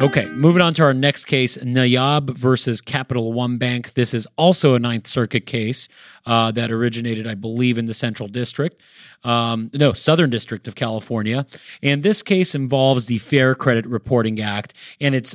Okay, 0.00 0.26
moving 0.26 0.62
on 0.62 0.74
to 0.74 0.84
our 0.84 0.94
next 0.94 1.24
case, 1.24 1.56
Nayab 1.56 2.30
versus 2.30 2.80
Capital 2.80 3.32
One 3.32 3.58
Bank. 3.58 3.94
This 3.94 4.14
is 4.14 4.28
also 4.36 4.74
a 4.74 4.78
Ninth 4.78 5.08
Circuit 5.08 5.44
case 5.44 5.88
uh, 6.24 6.52
that 6.52 6.70
originated, 6.70 7.26
I 7.26 7.34
believe, 7.34 7.78
in 7.78 7.86
the 7.86 7.94
Central 7.94 8.28
District, 8.28 8.80
um, 9.24 9.72
no, 9.74 9.92
Southern 9.94 10.30
District 10.30 10.68
of 10.68 10.76
California. 10.76 11.46
And 11.82 12.04
this 12.04 12.22
case 12.22 12.54
involves 12.54 13.06
the 13.06 13.18
Fair 13.18 13.56
Credit 13.56 13.86
Reporting 13.86 14.40
Act, 14.40 14.72
and 15.00 15.16
it's 15.16 15.34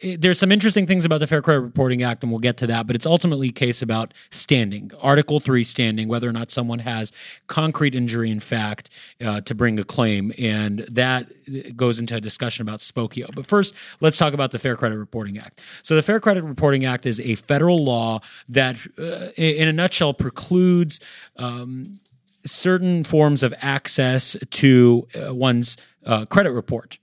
it, 0.00 0.20
there's 0.20 0.38
some 0.38 0.52
interesting 0.52 0.86
things 0.86 1.04
about 1.04 1.18
the 1.18 1.26
Fair 1.26 1.42
Credit 1.42 1.60
Reporting 1.60 2.02
Act, 2.02 2.22
and 2.22 2.32
we'll 2.32 2.40
get 2.40 2.56
to 2.58 2.66
that. 2.66 2.86
But 2.86 2.96
it's 2.96 3.06
ultimately 3.06 3.48
a 3.48 3.52
case 3.52 3.82
about 3.82 4.14
standing, 4.30 4.90
Article 5.00 5.40
Three 5.40 5.64
standing, 5.64 6.08
whether 6.08 6.28
or 6.28 6.32
not 6.32 6.50
someone 6.50 6.80
has 6.80 7.12
concrete 7.46 7.94
injury 7.94 8.30
in 8.30 8.40
fact 8.40 8.90
uh, 9.24 9.40
to 9.42 9.54
bring 9.54 9.78
a 9.78 9.84
claim, 9.84 10.32
and 10.38 10.80
that 10.90 11.30
goes 11.76 11.98
into 11.98 12.16
a 12.16 12.20
discussion 12.20 12.62
about 12.62 12.80
Spokeo. 12.80 13.34
But 13.34 13.46
first, 13.46 13.74
let's 14.00 14.16
talk 14.16 14.34
about 14.34 14.52
the 14.52 14.58
Fair 14.58 14.76
Credit 14.76 14.98
Reporting 14.98 15.38
Act. 15.38 15.62
So 15.82 15.94
the 15.94 16.02
Fair 16.02 16.20
Credit 16.20 16.42
Reporting 16.44 16.84
Act 16.84 17.06
is 17.06 17.20
a 17.20 17.34
federal 17.36 17.84
law 17.84 18.20
that, 18.48 18.78
uh, 18.98 19.30
in 19.36 19.68
a 19.68 19.72
nutshell, 19.72 20.14
precludes. 20.14 21.00
Um, 21.36 22.00
certain 22.44 23.02
forms 23.02 23.42
of 23.42 23.52
access 23.60 24.36
to 24.50 25.08
uh, 25.14 25.34
one's 25.34 25.76
uh, 26.04 26.24
credit 26.26 26.52
report. 26.52 26.98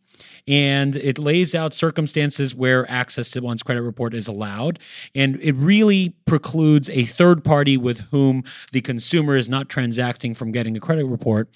And 0.47 0.95
it 0.95 1.17
lays 1.17 1.55
out 1.55 1.73
circumstances 1.73 2.53
where 2.53 2.89
access 2.89 3.31
to 3.31 3.41
one's 3.41 3.63
credit 3.63 3.81
report 3.81 4.13
is 4.13 4.27
allowed. 4.27 4.79
And 5.15 5.39
it 5.41 5.53
really 5.53 6.15
precludes 6.25 6.89
a 6.89 7.05
third 7.05 7.43
party 7.43 7.77
with 7.77 8.01
whom 8.11 8.43
the 8.71 8.81
consumer 8.81 9.35
is 9.35 9.49
not 9.49 9.69
transacting 9.69 10.33
from 10.33 10.51
getting 10.51 10.75
a 10.75 10.79
credit 10.79 11.05
report 11.05 11.49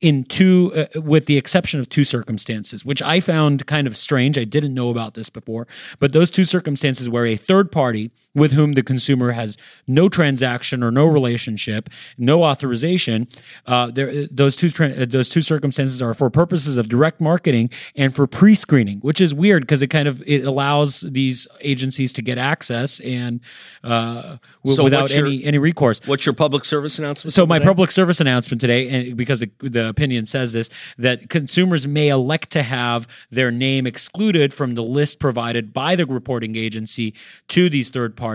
in 0.00 0.24
two, 0.24 0.72
uh, 0.74 1.00
with 1.00 1.26
the 1.26 1.38
exception 1.38 1.80
of 1.80 1.88
two 1.88 2.04
circumstances, 2.04 2.84
which 2.84 3.02
I 3.02 3.20
found 3.20 3.66
kind 3.66 3.86
of 3.86 3.96
strange. 3.96 4.36
I 4.36 4.44
didn't 4.44 4.74
know 4.74 4.90
about 4.90 5.14
this 5.14 5.30
before, 5.30 5.66
but 5.98 6.12
those 6.12 6.30
two 6.30 6.44
circumstances 6.44 7.08
where 7.08 7.24
a 7.24 7.36
third 7.36 7.72
party 7.72 8.10
with 8.36 8.52
whom 8.52 8.74
the 8.74 8.82
consumer 8.82 9.32
has 9.32 9.56
no 9.88 10.08
transaction 10.08 10.82
or 10.84 10.90
no 10.92 11.06
relationship, 11.06 11.88
no 12.18 12.44
authorization. 12.44 13.26
Uh, 13.66 13.90
there, 13.90 14.26
those 14.26 14.54
two 14.54 14.70
tra- 14.70 14.90
uh, 14.90 15.06
those 15.08 15.30
two 15.30 15.40
circumstances 15.40 16.00
are 16.02 16.14
for 16.14 16.28
purposes 16.30 16.76
of 16.76 16.88
direct 16.88 17.20
marketing 17.20 17.70
and 17.96 18.14
for 18.14 18.26
pre-screening, 18.26 18.98
which 19.00 19.20
is 19.20 19.32
weird 19.34 19.62
because 19.62 19.80
it 19.82 19.88
kind 19.88 20.06
of 20.06 20.22
it 20.26 20.44
allows 20.44 21.00
these 21.00 21.48
agencies 21.62 22.12
to 22.12 22.22
get 22.22 22.36
access 22.38 23.00
and 23.00 23.40
uh, 23.82 24.36
w- 24.62 24.76
So 24.76 24.84
without 24.84 25.10
your- 25.10 25.26
any 25.26 25.42
any 25.44 25.58
recourse. 25.58 26.00
What's 26.06 26.26
your 26.26 26.34
public 26.34 26.64
service 26.66 26.98
announcement? 26.98 27.32
So 27.32 27.46
my 27.46 27.58
today? 27.58 27.66
public 27.68 27.90
service 27.90 28.20
announcement 28.20 28.60
today, 28.60 28.88
and 28.88 29.16
because 29.16 29.40
the, 29.40 29.50
the 29.60 29.88
opinion 29.88 30.26
says 30.26 30.52
this, 30.52 30.68
that 30.98 31.30
consumers 31.30 31.86
may 31.86 32.08
elect 32.08 32.50
to 32.50 32.62
have 32.62 33.08
their 33.30 33.50
name 33.50 33.86
excluded 33.86 34.52
from 34.52 34.74
the 34.74 34.82
list 34.82 35.18
provided 35.18 35.72
by 35.72 35.96
the 35.96 36.04
reporting 36.04 36.54
agency 36.56 37.14
to 37.48 37.70
these 37.70 37.88
third 37.90 38.14
parties. 38.14 38.25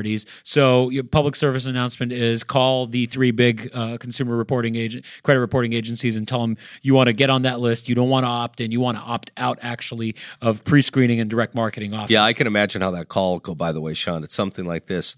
So 0.43 0.89
your 0.89 1.03
public 1.03 1.35
service 1.35 1.65
announcement 1.65 2.11
is 2.11 2.43
call 2.43 2.87
the 2.87 3.05
three 3.07 3.31
big 3.31 3.69
uh, 3.73 3.97
consumer 3.97 4.35
reporting 4.35 4.75
agent, 4.75 5.05
credit 5.23 5.39
reporting 5.39 5.73
agencies, 5.73 6.15
and 6.15 6.27
tell 6.27 6.41
them 6.41 6.57
you 6.81 6.93
want 6.93 7.07
to 7.07 7.13
get 7.13 7.29
on 7.29 7.41
that 7.43 7.59
list. 7.59 7.89
You 7.89 7.95
don't 7.95 8.09
want 8.09 8.23
to 8.23 8.29
opt 8.29 8.61
in. 8.61 8.71
You 8.71 8.79
want 8.79 8.97
to 8.97 9.03
opt 9.03 9.31
out 9.37 9.59
actually 9.61 10.15
of 10.41 10.63
pre-screening 10.63 11.19
and 11.19 11.29
direct 11.29 11.55
marketing 11.55 11.93
offers. 11.93 12.11
Yeah, 12.11 12.23
I 12.23 12.33
can 12.33 12.47
imagine 12.47 12.81
how 12.81 12.91
that 12.91 13.07
call 13.07 13.33
will 13.33 13.39
go. 13.39 13.55
By 13.55 13.71
the 13.71 13.81
way, 13.81 13.93
Sean, 13.93 14.23
it's 14.23 14.33
something 14.33 14.65
like 14.65 14.87
this: 14.87 15.15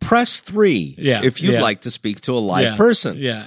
press 0.00 0.40
three 0.40 0.94
Yeah, 0.98 1.20
if 1.24 1.42
you'd 1.42 1.54
yeah. 1.54 1.62
like 1.62 1.80
to 1.82 1.90
speak 1.90 2.20
to 2.22 2.32
a 2.32 2.38
live 2.38 2.64
Yeah, 2.64 2.76
person. 2.76 3.16
Yeah. 3.18 3.46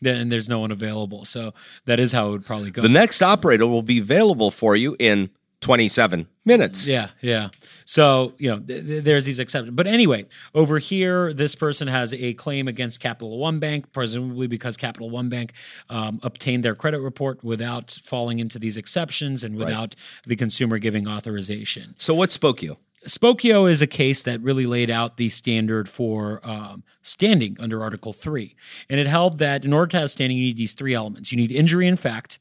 Yeah, 0.00 0.14
And 0.14 0.32
there's 0.32 0.48
no 0.48 0.58
one 0.58 0.72
available. 0.72 1.24
So 1.24 1.54
that 1.84 2.00
is 2.00 2.10
how 2.10 2.26
it 2.26 2.30
would 2.32 2.44
probably 2.44 2.72
go. 2.72 2.82
The 2.82 2.88
next 2.88 3.22
operator 3.22 3.68
will 3.68 3.84
be 3.84 4.00
available 4.00 4.50
for 4.50 4.74
you 4.74 4.96
in 4.98 5.30
27 5.62 6.26
minutes. 6.44 6.86
Yeah, 6.86 7.10
yeah. 7.20 7.48
So 7.86 8.34
you 8.36 8.50
know, 8.50 8.58
th- 8.58 8.84
th- 8.84 9.04
there's 9.04 9.24
these 9.24 9.38
exceptions. 9.38 9.74
But 9.74 9.86
anyway, 9.86 10.26
over 10.54 10.78
here, 10.78 11.32
this 11.32 11.54
person 11.54 11.88
has 11.88 12.12
a 12.12 12.34
claim 12.34 12.68
against 12.68 13.00
Capital 13.00 13.38
One 13.38 13.58
Bank, 13.58 13.92
presumably 13.92 14.48
because 14.48 14.76
Capital 14.76 15.08
One 15.08 15.28
Bank 15.28 15.52
um, 15.88 16.20
obtained 16.22 16.64
their 16.64 16.74
credit 16.74 17.00
report 17.00 17.42
without 17.42 17.98
falling 18.04 18.38
into 18.38 18.58
these 18.58 18.76
exceptions 18.76 19.42
and 19.42 19.56
without 19.56 19.94
the 20.26 20.36
consumer 20.36 20.78
giving 20.78 21.08
authorization. 21.08 21.94
So 21.96 22.12
what 22.14 22.30
spoke 22.30 22.62
you? 22.62 22.76
Spokeo 23.06 23.68
is 23.68 23.82
a 23.82 23.86
case 23.86 24.22
that 24.22 24.40
really 24.42 24.66
laid 24.66 24.88
out 24.88 25.16
the 25.16 25.28
standard 25.28 25.88
for 25.88 26.40
um, 26.44 26.84
standing 27.02 27.56
under 27.58 27.82
Article 27.82 28.12
3. 28.12 28.54
And 28.88 29.00
it 29.00 29.08
held 29.08 29.38
that 29.38 29.64
in 29.64 29.72
order 29.72 29.88
to 29.88 30.00
have 30.00 30.10
standing, 30.12 30.38
you 30.38 30.44
need 30.44 30.56
these 30.56 30.74
three 30.74 30.94
elements. 30.94 31.32
You 31.32 31.38
need 31.38 31.50
injury 31.50 31.88
in 31.88 31.96
fact, 31.96 32.38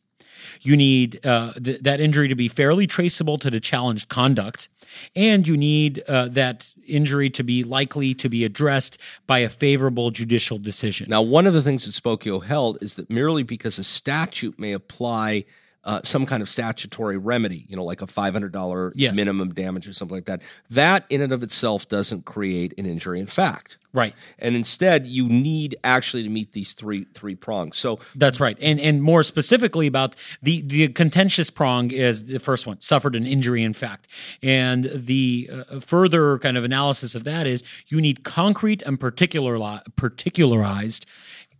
you 0.61 0.75
need 0.75 1.25
uh, 1.25 1.53
th- 1.53 1.81
that 1.81 1.99
injury 1.99 2.27
to 2.27 2.35
be 2.35 2.47
fairly 2.47 2.87
traceable 2.87 3.37
to 3.37 3.49
the 3.49 3.59
challenged 3.59 4.09
conduct, 4.09 4.69
and 5.15 5.47
you 5.47 5.57
need 5.57 6.03
uh, 6.07 6.27
that 6.29 6.73
injury 6.87 7.29
to 7.29 7.43
be 7.43 7.63
likely 7.63 8.13
to 8.13 8.29
be 8.29 8.43
addressed 8.45 8.97
by 9.27 9.39
a 9.39 9.49
favorable 9.49 10.11
judicial 10.11 10.57
decision. 10.57 11.09
Now, 11.09 11.21
one 11.21 11.47
of 11.47 11.53
the 11.53 11.61
things 11.61 11.85
that 11.85 11.91
Spokeo 11.91 12.43
held 12.43 12.77
is 12.81 12.95
that 12.95 13.09
merely 13.09 13.43
because 13.43 13.79
a 13.79 13.83
statute 13.83 14.59
may 14.59 14.73
apply 14.73 15.45
uh, 15.83 15.99
some 16.03 16.25
kind 16.25 16.41
of 16.43 16.49
statutory 16.49 17.17
remedy, 17.17 17.65
you 17.67 17.75
know, 17.75 17.83
like 17.83 18.01
a 18.01 18.05
$500 18.07 18.91
Yes. 18.95 19.15
minimum 19.15 19.53
damage 19.53 19.87
or 19.87 19.93
something 19.93 20.15
like 20.17 20.25
that, 20.25 20.41
that 20.69 21.05
in 21.09 21.21
and 21.21 21.33
of 21.33 21.41
itself 21.43 21.87
doesn't 21.89 22.23
create 22.25 22.73
an 22.77 22.85
injury 22.85 23.19
in 23.19 23.25
fact. 23.27 23.77
right. 23.93 24.13
And 24.39 24.55
instead, 24.55 25.05
you 25.07 25.27
need 25.27 25.75
actually 25.83 26.23
to 26.23 26.29
meet 26.29 26.53
these 26.53 26.71
three 26.73 27.05
three 27.13 27.35
prongs. 27.35 27.77
So 27.77 27.99
That's 28.15 28.39
right. 28.39 28.57
And 28.61 28.79
and 28.79 29.01
more 29.03 29.23
specifically 29.23 29.87
about 29.87 30.15
the 30.41 30.61
the 30.61 30.87
contentious 30.89 31.49
prong 31.49 31.91
is 31.91 32.25
the 32.25 32.39
first 32.39 32.65
one, 32.67 32.79
suffered 32.79 33.15
an 33.15 33.25
injury 33.25 33.63
in 33.63 33.73
fact. 33.73 34.07
And 34.43 34.89
the 34.93 35.49
uh, 35.51 35.79
further 35.81 36.37
kind 36.39 36.57
of 36.57 36.63
analysis 36.63 37.15
of 37.15 37.23
that 37.25 37.47
is 37.47 37.63
you 37.87 37.99
need 37.99 38.23
concrete 38.23 38.81
and 38.83 38.99
particular 38.99 39.57
particularized 39.97 41.05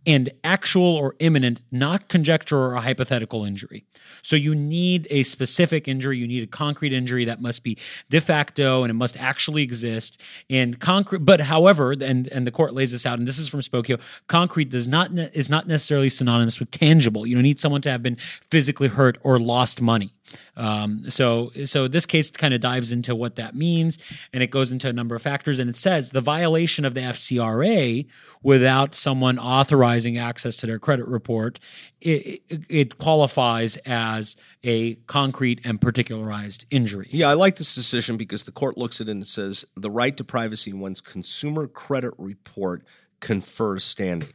and 0.06 0.30
actual 0.42 0.96
or 0.96 1.14
imminent, 1.18 1.62
not 1.70 2.08
conjecture 2.08 2.58
or 2.58 2.74
a 2.74 2.80
hypothetical 2.80 3.44
injury. 3.44 3.84
So 4.22 4.36
you 4.36 4.54
need 4.54 5.06
a 5.10 5.22
specific 5.22 5.88
injury, 5.88 6.18
you 6.18 6.26
need 6.26 6.42
a 6.42 6.46
concrete 6.46 6.92
injury 6.92 7.24
that 7.24 7.40
must 7.40 7.62
be 7.62 7.78
de 8.10 8.20
facto 8.20 8.82
and 8.82 8.90
it 8.90 8.94
must 8.94 9.16
actually 9.16 9.62
exist. 9.62 10.20
And 10.50 10.78
concrete, 10.80 11.20
but 11.20 11.42
however, 11.42 11.92
and 11.92 12.28
and 12.28 12.46
the 12.46 12.50
court 12.50 12.74
lays 12.74 12.92
this 12.92 13.06
out, 13.06 13.18
and 13.18 13.26
this 13.26 13.38
is 13.38 13.48
from 13.48 13.60
Spokeo, 13.60 14.00
concrete 14.26 14.70
does 14.70 14.88
not 14.88 15.12
ne- 15.12 15.30
is 15.32 15.48
not 15.48 15.66
necessarily 15.66 16.10
synonymous 16.10 16.58
with 16.58 16.70
tangible. 16.70 17.26
You 17.26 17.34
don't 17.34 17.42
need 17.42 17.60
someone 17.60 17.82
to 17.82 17.90
have 17.90 18.02
been 18.02 18.16
physically 18.50 18.88
hurt 18.88 19.18
or 19.22 19.38
lost 19.38 19.80
money. 19.80 20.12
Um, 20.56 21.08
so, 21.10 21.50
so 21.64 21.88
this 21.88 22.06
case 22.06 22.30
kind 22.30 22.54
of 22.54 22.60
dives 22.60 22.92
into 22.92 23.14
what 23.14 23.36
that 23.36 23.54
means, 23.54 23.98
and 24.32 24.42
it 24.42 24.48
goes 24.48 24.72
into 24.72 24.88
a 24.88 24.92
number 24.92 25.14
of 25.14 25.22
factors. 25.22 25.58
And 25.58 25.68
it 25.70 25.76
says 25.76 26.10
the 26.10 26.20
violation 26.20 26.84
of 26.84 26.94
the 26.94 27.00
FCRA 27.00 28.06
without 28.42 28.94
someone 28.94 29.38
authorizing 29.38 30.18
access 30.18 30.56
to 30.58 30.66
their 30.66 30.78
credit 30.78 31.06
report, 31.06 31.58
it, 32.00 32.42
it, 32.48 32.60
it 32.68 32.98
qualifies 32.98 33.76
as 33.78 34.36
a 34.64 34.94
concrete 35.06 35.60
and 35.64 35.80
particularized 35.80 36.66
injury. 36.70 37.08
Yeah, 37.10 37.28
I 37.28 37.34
like 37.34 37.56
this 37.56 37.74
decision 37.74 38.16
because 38.16 38.44
the 38.44 38.52
court 38.52 38.76
looks 38.76 39.00
at 39.00 39.08
it 39.08 39.12
and 39.12 39.26
says 39.26 39.64
the 39.76 39.90
right 39.90 40.16
to 40.16 40.24
privacy 40.24 40.70
in 40.70 40.80
one's 40.80 41.00
consumer 41.00 41.66
credit 41.66 42.14
report 42.18 42.84
confers 43.20 43.84
standing. 43.84 44.30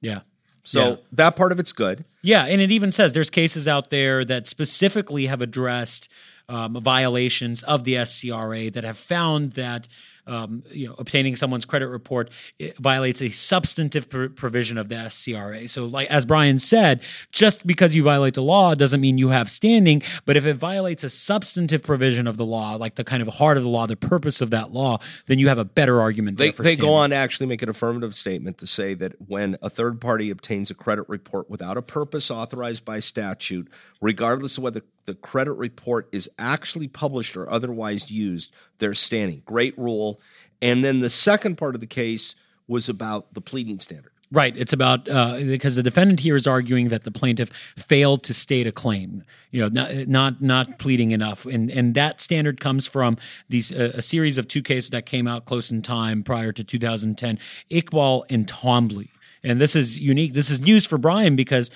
Yeah. 0.00 0.20
So 0.64 0.90
Yeah. 0.90 0.96
that 1.12 1.36
part 1.36 1.52
of 1.52 1.58
it's 1.58 1.72
good. 1.72 2.04
Yeah, 2.22 2.44
and 2.44 2.60
it 2.60 2.70
even 2.70 2.92
says 2.92 3.12
there's 3.12 3.30
cases 3.30 3.66
out 3.66 3.90
there 3.90 4.24
that 4.24 4.46
specifically 4.46 5.26
have 5.26 5.40
addressed 5.40 6.08
um, 6.48 6.74
violations 6.82 7.62
of 7.62 7.84
the 7.84 7.94
FCRA 7.94 8.72
that 8.72 8.82
have 8.84 8.98
found 8.98 9.52
that 9.52 9.86
um, 10.30 10.62
you 10.70 10.86
know 10.86 10.94
obtaining 10.98 11.36
someone's 11.36 11.64
credit 11.64 11.88
report 11.88 12.30
violates 12.78 13.20
a 13.20 13.28
substantive 13.28 14.08
pr- 14.08 14.26
provision 14.26 14.78
of 14.78 14.88
the 14.88 14.94
FCRA. 14.94 15.68
So, 15.68 15.86
like 15.86 16.08
as 16.08 16.24
Brian 16.24 16.58
said, 16.58 17.02
just 17.32 17.66
because 17.66 17.94
you 17.94 18.02
violate 18.02 18.34
the 18.34 18.42
law 18.42 18.74
doesn't 18.74 19.00
mean 19.00 19.18
you 19.18 19.30
have 19.30 19.50
standing. 19.50 20.02
But 20.24 20.36
if 20.36 20.46
it 20.46 20.54
violates 20.54 21.04
a 21.04 21.10
substantive 21.10 21.82
provision 21.82 22.26
of 22.26 22.36
the 22.36 22.46
law, 22.46 22.76
like 22.76 22.94
the 22.94 23.04
kind 23.04 23.20
of 23.20 23.28
heart 23.28 23.56
of 23.56 23.64
the 23.64 23.68
law, 23.68 23.86
the 23.86 23.96
purpose 23.96 24.40
of 24.40 24.50
that 24.50 24.72
law, 24.72 25.00
then 25.26 25.38
you 25.38 25.48
have 25.48 25.58
a 25.58 25.64
better 25.64 26.00
argument. 26.00 26.38
They, 26.38 26.52
for 26.52 26.62
they 26.62 26.76
go 26.76 26.94
on 26.94 27.10
to 27.10 27.16
actually 27.16 27.46
make 27.46 27.62
an 27.62 27.68
affirmative 27.68 28.14
statement 28.14 28.58
to 28.58 28.66
say 28.66 28.94
that 28.94 29.14
when 29.28 29.58
a 29.60 29.68
third 29.68 30.00
party 30.00 30.30
obtains 30.30 30.70
a 30.70 30.74
credit 30.74 31.08
report 31.08 31.50
without 31.50 31.76
a 31.76 31.82
purpose 31.82 32.30
authorized 32.30 32.84
by 32.84 33.00
statute, 33.00 33.68
regardless 34.00 34.56
of 34.56 34.64
whether 34.64 34.82
the 35.06 35.14
credit 35.14 35.52
report 35.52 36.08
is 36.12 36.30
actually 36.38 36.88
published 36.88 37.36
or 37.36 37.50
otherwise 37.50 38.10
used, 38.10 38.52
they're 38.78 38.94
standing. 38.94 39.42
Great 39.44 39.76
rule. 39.78 40.20
And 40.62 40.84
then 40.84 41.00
the 41.00 41.10
second 41.10 41.56
part 41.56 41.74
of 41.74 41.80
the 41.80 41.86
case 41.86 42.34
was 42.68 42.88
about 42.88 43.34
the 43.34 43.40
pleading 43.40 43.78
standard. 43.78 44.12
Right. 44.32 44.56
It's 44.56 44.72
about 44.72 45.08
uh, 45.08 45.38
because 45.38 45.74
the 45.74 45.82
defendant 45.82 46.20
here 46.20 46.36
is 46.36 46.46
arguing 46.46 46.88
that 46.90 47.02
the 47.02 47.10
plaintiff 47.10 47.50
failed 47.76 48.22
to 48.24 48.34
state 48.34 48.64
a 48.64 48.70
claim. 48.70 49.24
You 49.50 49.62
know, 49.62 49.68
not 49.68 50.06
not, 50.06 50.40
not 50.40 50.78
pleading 50.78 51.10
enough, 51.10 51.46
and 51.46 51.68
and 51.68 51.96
that 51.96 52.20
standard 52.20 52.60
comes 52.60 52.86
from 52.86 53.16
these 53.48 53.72
uh, 53.72 53.90
a 53.94 54.02
series 54.02 54.38
of 54.38 54.46
two 54.46 54.62
cases 54.62 54.90
that 54.90 55.04
came 55.04 55.26
out 55.26 55.46
close 55.46 55.72
in 55.72 55.82
time 55.82 56.22
prior 56.22 56.52
to 56.52 56.62
2010, 56.62 57.40
Iqbal 57.72 58.22
and 58.30 58.46
Twombly. 58.46 59.08
And 59.42 59.60
this 59.60 59.74
is 59.74 59.98
unique. 59.98 60.34
This 60.34 60.48
is 60.48 60.60
news 60.60 60.86
for 60.86 60.98
Brian 60.98 61.34
because. 61.34 61.70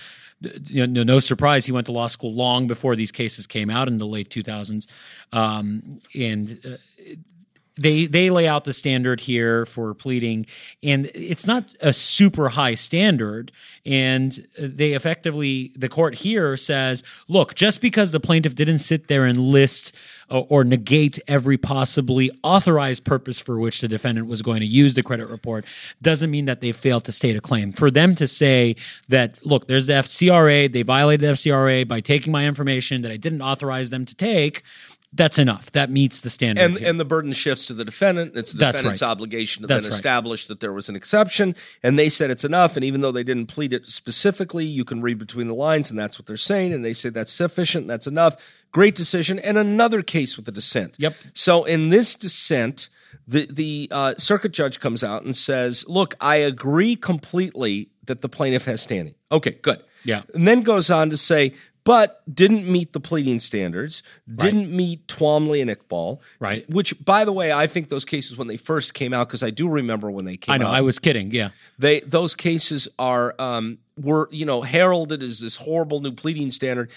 You 0.66 0.86
know, 0.86 1.02
no 1.02 1.20
surprise, 1.20 1.66
he 1.66 1.72
went 1.72 1.86
to 1.86 1.92
law 1.92 2.06
school 2.06 2.34
long 2.34 2.66
before 2.66 2.96
these 2.96 3.12
cases 3.12 3.46
came 3.46 3.70
out 3.70 3.88
in 3.88 3.98
the 3.98 4.06
late 4.06 4.30
2000s, 4.30 4.86
um, 5.32 6.00
and 6.14 6.60
uh, 6.64 7.14
they 7.76 8.06
they 8.06 8.30
lay 8.30 8.46
out 8.46 8.64
the 8.64 8.72
standard 8.72 9.20
here 9.20 9.66
for 9.66 9.94
pleading 9.94 10.46
and 10.82 11.10
it's 11.14 11.46
not 11.46 11.64
a 11.80 11.92
super 11.92 12.50
high 12.50 12.74
standard 12.74 13.50
and 13.84 14.46
they 14.58 14.92
effectively 14.92 15.72
the 15.74 15.88
court 15.88 16.16
here 16.16 16.56
says 16.56 17.02
look 17.26 17.54
just 17.54 17.80
because 17.80 18.12
the 18.12 18.20
plaintiff 18.20 18.54
didn't 18.54 18.78
sit 18.78 19.08
there 19.08 19.24
and 19.24 19.38
list 19.38 19.92
or, 20.30 20.46
or 20.48 20.64
negate 20.64 21.18
every 21.26 21.56
possibly 21.56 22.30
authorized 22.42 23.04
purpose 23.04 23.40
for 23.40 23.58
which 23.58 23.80
the 23.80 23.88
defendant 23.88 24.26
was 24.26 24.42
going 24.42 24.60
to 24.60 24.66
use 24.66 24.94
the 24.94 25.02
credit 25.02 25.28
report 25.28 25.64
doesn't 26.00 26.30
mean 26.30 26.44
that 26.44 26.60
they 26.60 26.72
failed 26.72 27.04
to 27.04 27.12
state 27.12 27.36
a 27.36 27.40
claim. 27.40 27.72
For 27.72 27.90
them 27.90 28.14
to 28.16 28.26
say 28.26 28.76
that 29.08 29.44
look 29.44 29.66
there's 29.66 29.86
the 29.86 29.94
FCRA 29.94 30.72
they 30.72 30.82
violated 30.82 31.28
the 31.28 31.32
FCRA 31.32 31.86
by 31.86 32.00
taking 32.00 32.32
my 32.32 32.46
information 32.46 33.02
that 33.02 33.10
I 33.10 33.16
didn't 33.16 33.42
authorize 33.42 33.90
them 33.90 34.04
to 34.04 34.14
take 34.14 34.62
that's 35.14 35.38
enough. 35.38 35.70
That 35.72 35.90
meets 35.90 36.20
the 36.20 36.30
standard. 36.30 36.62
And 36.62 36.76
and 36.76 36.98
the 36.98 37.04
burden 37.04 37.32
shifts 37.32 37.66
to 37.66 37.74
the 37.74 37.84
defendant. 37.84 38.32
It's 38.34 38.52
the 38.52 38.58
That's 38.58 38.78
defendant's 38.78 39.02
right. 39.02 39.08
obligation 39.08 39.62
to 39.62 39.66
That's 39.68 39.84
then 39.84 39.90
right. 39.90 39.94
establish 39.94 40.46
that 40.48 40.60
there 40.60 40.72
was 40.72 40.88
an 40.88 40.96
exception. 40.96 41.54
And 41.82 41.98
they 41.98 42.08
said 42.08 42.30
it's 42.30 42.44
enough. 42.44 42.76
And 42.76 42.84
even 42.84 43.00
though 43.00 43.12
they 43.12 43.22
didn't 43.22 43.46
plead 43.46 43.72
it 43.72 43.86
specifically, 43.86 44.64
you 44.64 44.84
can 44.84 45.02
read 45.02 45.18
between 45.18 45.46
the 45.46 45.54
lines, 45.54 45.90
and 45.90 45.98
that's 45.98 46.18
what 46.18 46.26
they're 46.26 46.36
saying. 46.36 46.72
And 46.72 46.84
they 46.84 46.92
say 46.92 47.10
that's 47.10 47.32
sufficient, 47.32 47.86
that's 47.86 48.06
enough. 48.06 48.36
Great 48.72 48.94
decision. 48.96 49.38
And 49.38 49.56
another 49.56 50.02
case 50.02 50.36
with 50.36 50.48
a 50.48 50.52
dissent. 50.52 50.96
Yep. 50.98 51.14
So 51.32 51.64
in 51.64 51.90
this 51.90 52.16
dissent, 52.16 52.88
the 53.26 53.46
the 53.50 53.88
uh, 53.92 54.14
circuit 54.18 54.52
judge 54.52 54.80
comes 54.80 55.04
out 55.04 55.22
and 55.22 55.36
says, 55.36 55.84
"Look, 55.88 56.14
I 56.20 56.36
agree 56.36 56.96
completely 56.96 57.90
that 58.04 58.20
the 58.20 58.28
plaintiff 58.28 58.64
has 58.64 58.82
standing." 58.82 59.14
Okay, 59.30 59.52
good. 59.62 59.82
Yeah. 60.04 60.22
And 60.34 60.46
then 60.46 60.62
goes 60.62 60.90
on 60.90 61.10
to 61.10 61.16
say, 61.16 61.54
but 61.84 62.22
didn't 62.34 62.66
meet 62.66 62.94
the 62.94 63.00
pleading 63.00 63.38
standards, 63.38 64.02
didn't 64.34 64.74
meet 64.74 65.06
Twombly 65.06 65.60
and 65.60 65.70
Iqbal. 65.70 66.18
Right. 66.40 66.68
Which, 66.68 67.04
by 67.04 67.26
the 67.26 67.32
way, 67.32 67.52
I 67.52 67.66
think 67.66 67.90
those 67.90 68.06
cases 68.06 68.38
when 68.38 68.48
they 68.48 68.56
first 68.56 68.94
came 68.94 69.12
out, 69.12 69.28
because 69.28 69.42
I 69.42 69.50
do 69.50 69.68
remember 69.68 70.10
when 70.10 70.24
they 70.24 70.38
came 70.38 70.52
out. 70.52 70.60
I 70.60 70.64
know. 70.64 70.70
out. 70.70 70.74
I 70.74 70.80
was 70.80 70.98
kidding. 70.98 71.30
Yeah. 71.30 71.50
they 71.78 72.00
those 72.00 72.34
cases 72.34 72.88
are 72.98 73.34
um, 73.38 73.78
were 74.00 74.28
you 74.32 74.46
know 74.46 74.62
heralded 74.62 75.22
as 75.22 75.40
this 75.40 75.58
horrible 75.58 76.00
new 76.00 76.12
pleading 76.12 76.50
standard, 76.50 76.90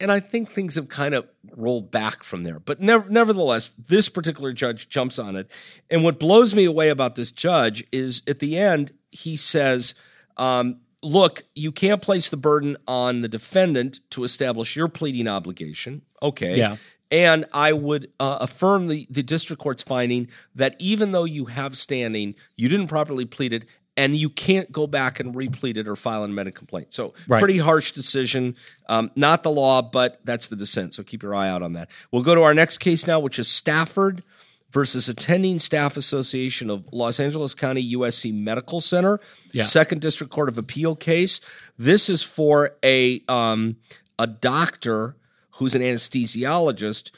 and 0.00 0.10
I 0.10 0.20
think 0.20 0.50
things 0.50 0.74
have 0.76 0.88
kind 0.88 1.14
of 1.14 1.28
rolled 1.54 1.90
back 1.90 2.22
from 2.22 2.44
there. 2.44 2.58
But 2.58 2.80
never, 2.80 3.08
nevertheless, 3.10 3.68
this 3.68 4.08
particular 4.08 4.54
judge 4.54 4.88
jumps 4.88 5.18
on 5.18 5.36
it, 5.36 5.50
and 5.90 6.02
what 6.02 6.18
blows 6.18 6.54
me 6.54 6.64
away 6.64 6.88
about 6.88 7.14
this 7.14 7.30
judge 7.30 7.84
is 7.92 8.22
at 8.26 8.38
the 8.38 8.56
end 8.56 8.92
he 9.10 9.36
says. 9.36 9.94
Um, 10.36 10.78
Look, 11.02 11.44
you 11.54 11.72
can't 11.72 12.02
place 12.02 12.28
the 12.28 12.36
burden 12.36 12.76
on 12.86 13.22
the 13.22 13.28
defendant 13.28 14.00
to 14.10 14.24
establish 14.24 14.76
your 14.76 14.88
pleading 14.88 15.28
obligation. 15.28 16.02
Okay. 16.22 16.58
Yeah. 16.58 16.76
And 17.10 17.44
I 17.52 17.72
would 17.72 18.12
uh, 18.20 18.38
affirm 18.40 18.86
the, 18.88 19.06
the 19.10 19.22
district 19.22 19.60
court's 19.60 19.82
finding 19.82 20.28
that 20.54 20.76
even 20.78 21.12
though 21.12 21.24
you 21.24 21.46
have 21.46 21.76
standing, 21.76 22.34
you 22.56 22.68
didn't 22.68 22.86
properly 22.86 23.24
plead 23.24 23.52
it, 23.52 23.64
and 23.96 24.14
you 24.14 24.30
can't 24.30 24.70
go 24.70 24.86
back 24.86 25.18
and 25.18 25.34
replete 25.34 25.76
it 25.76 25.88
or 25.88 25.96
file 25.96 26.22
an 26.22 26.30
amended 26.30 26.54
complaint. 26.54 26.92
So, 26.92 27.12
Right. 27.26 27.40
pretty 27.40 27.58
harsh 27.58 27.90
decision. 27.92 28.54
Um, 28.88 29.10
not 29.16 29.42
the 29.42 29.50
law, 29.50 29.82
but 29.82 30.20
that's 30.24 30.46
the 30.46 30.54
dissent. 30.54 30.94
So, 30.94 31.02
keep 31.02 31.22
your 31.22 31.34
eye 31.34 31.48
out 31.48 31.62
on 31.62 31.72
that. 31.72 31.90
We'll 32.12 32.22
go 32.22 32.34
to 32.36 32.42
our 32.42 32.54
next 32.54 32.78
case 32.78 33.06
now, 33.06 33.18
which 33.18 33.38
is 33.38 33.48
Stafford 33.48 34.22
versus 34.70 35.08
Attending 35.08 35.58
Staff 35.58 35.96
Association 35.96 36.70
of 36.70 36.86
Los 36.92 37.18
Angeles 37.18 37.54
County 37.54 37.94
USC 37.94 38.32
Medical 38.32 38.80
Center, 38.80 39.20
Yeah. 39.52 39.62
Second 39.64 40.00
District 40.00 40.32
Court 40.32 40.48
of 40.48 40.58
Appeal 40.58 40.96
case. 40.96 41.40
This 41.78 42.08
is 42.08 42.22
for 42.22 42.76
a 42.84 43.22
um, 43.28 43.76
a 44.18 44.26
doctor 44.26 45.16
who's 45.52 45.74
an 45.74 45.82
anesthesiologist 45.82 47.10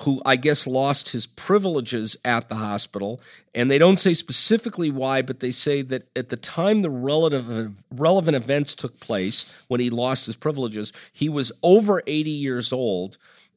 who 0.00 0.20
I 0.26 0.36
guess 0.36 0.66
lost 0.66 1.12
his 1.12 1.26
privileges 1.26 2.16
at 2.24 2.48
the 2.50 2.56
hospital. 2.56 3.20
And 3.54 3.70
they 3.70 3.78
don't 3.78 3.98
say 3.98 4.12
specifically 4.12 4.90
why, 4.90 5.22
but 5.22 5.40
they 5.40 5.50
say 5.50 5.80
that 5.82 6.08
at 6.14 6.28
the 6.28 6.36
time 6.36 6.82
the 6.82 6.90
relative 6.90 7.82
relevant 7.90 8.36
events 8.36 8.74
took 8.74 9.00
place 9.00 9.46
when 9.68 9.80
he 9.80 9.88
lost 9.88 10.26
his 10.26 10.36
privileges, 10.36 10.92
he 11.12 11.30
was 11.30 11.50
over 11.62 12.02
80 12.06 12.30
years 12.30 12.72
old 12.74 13.16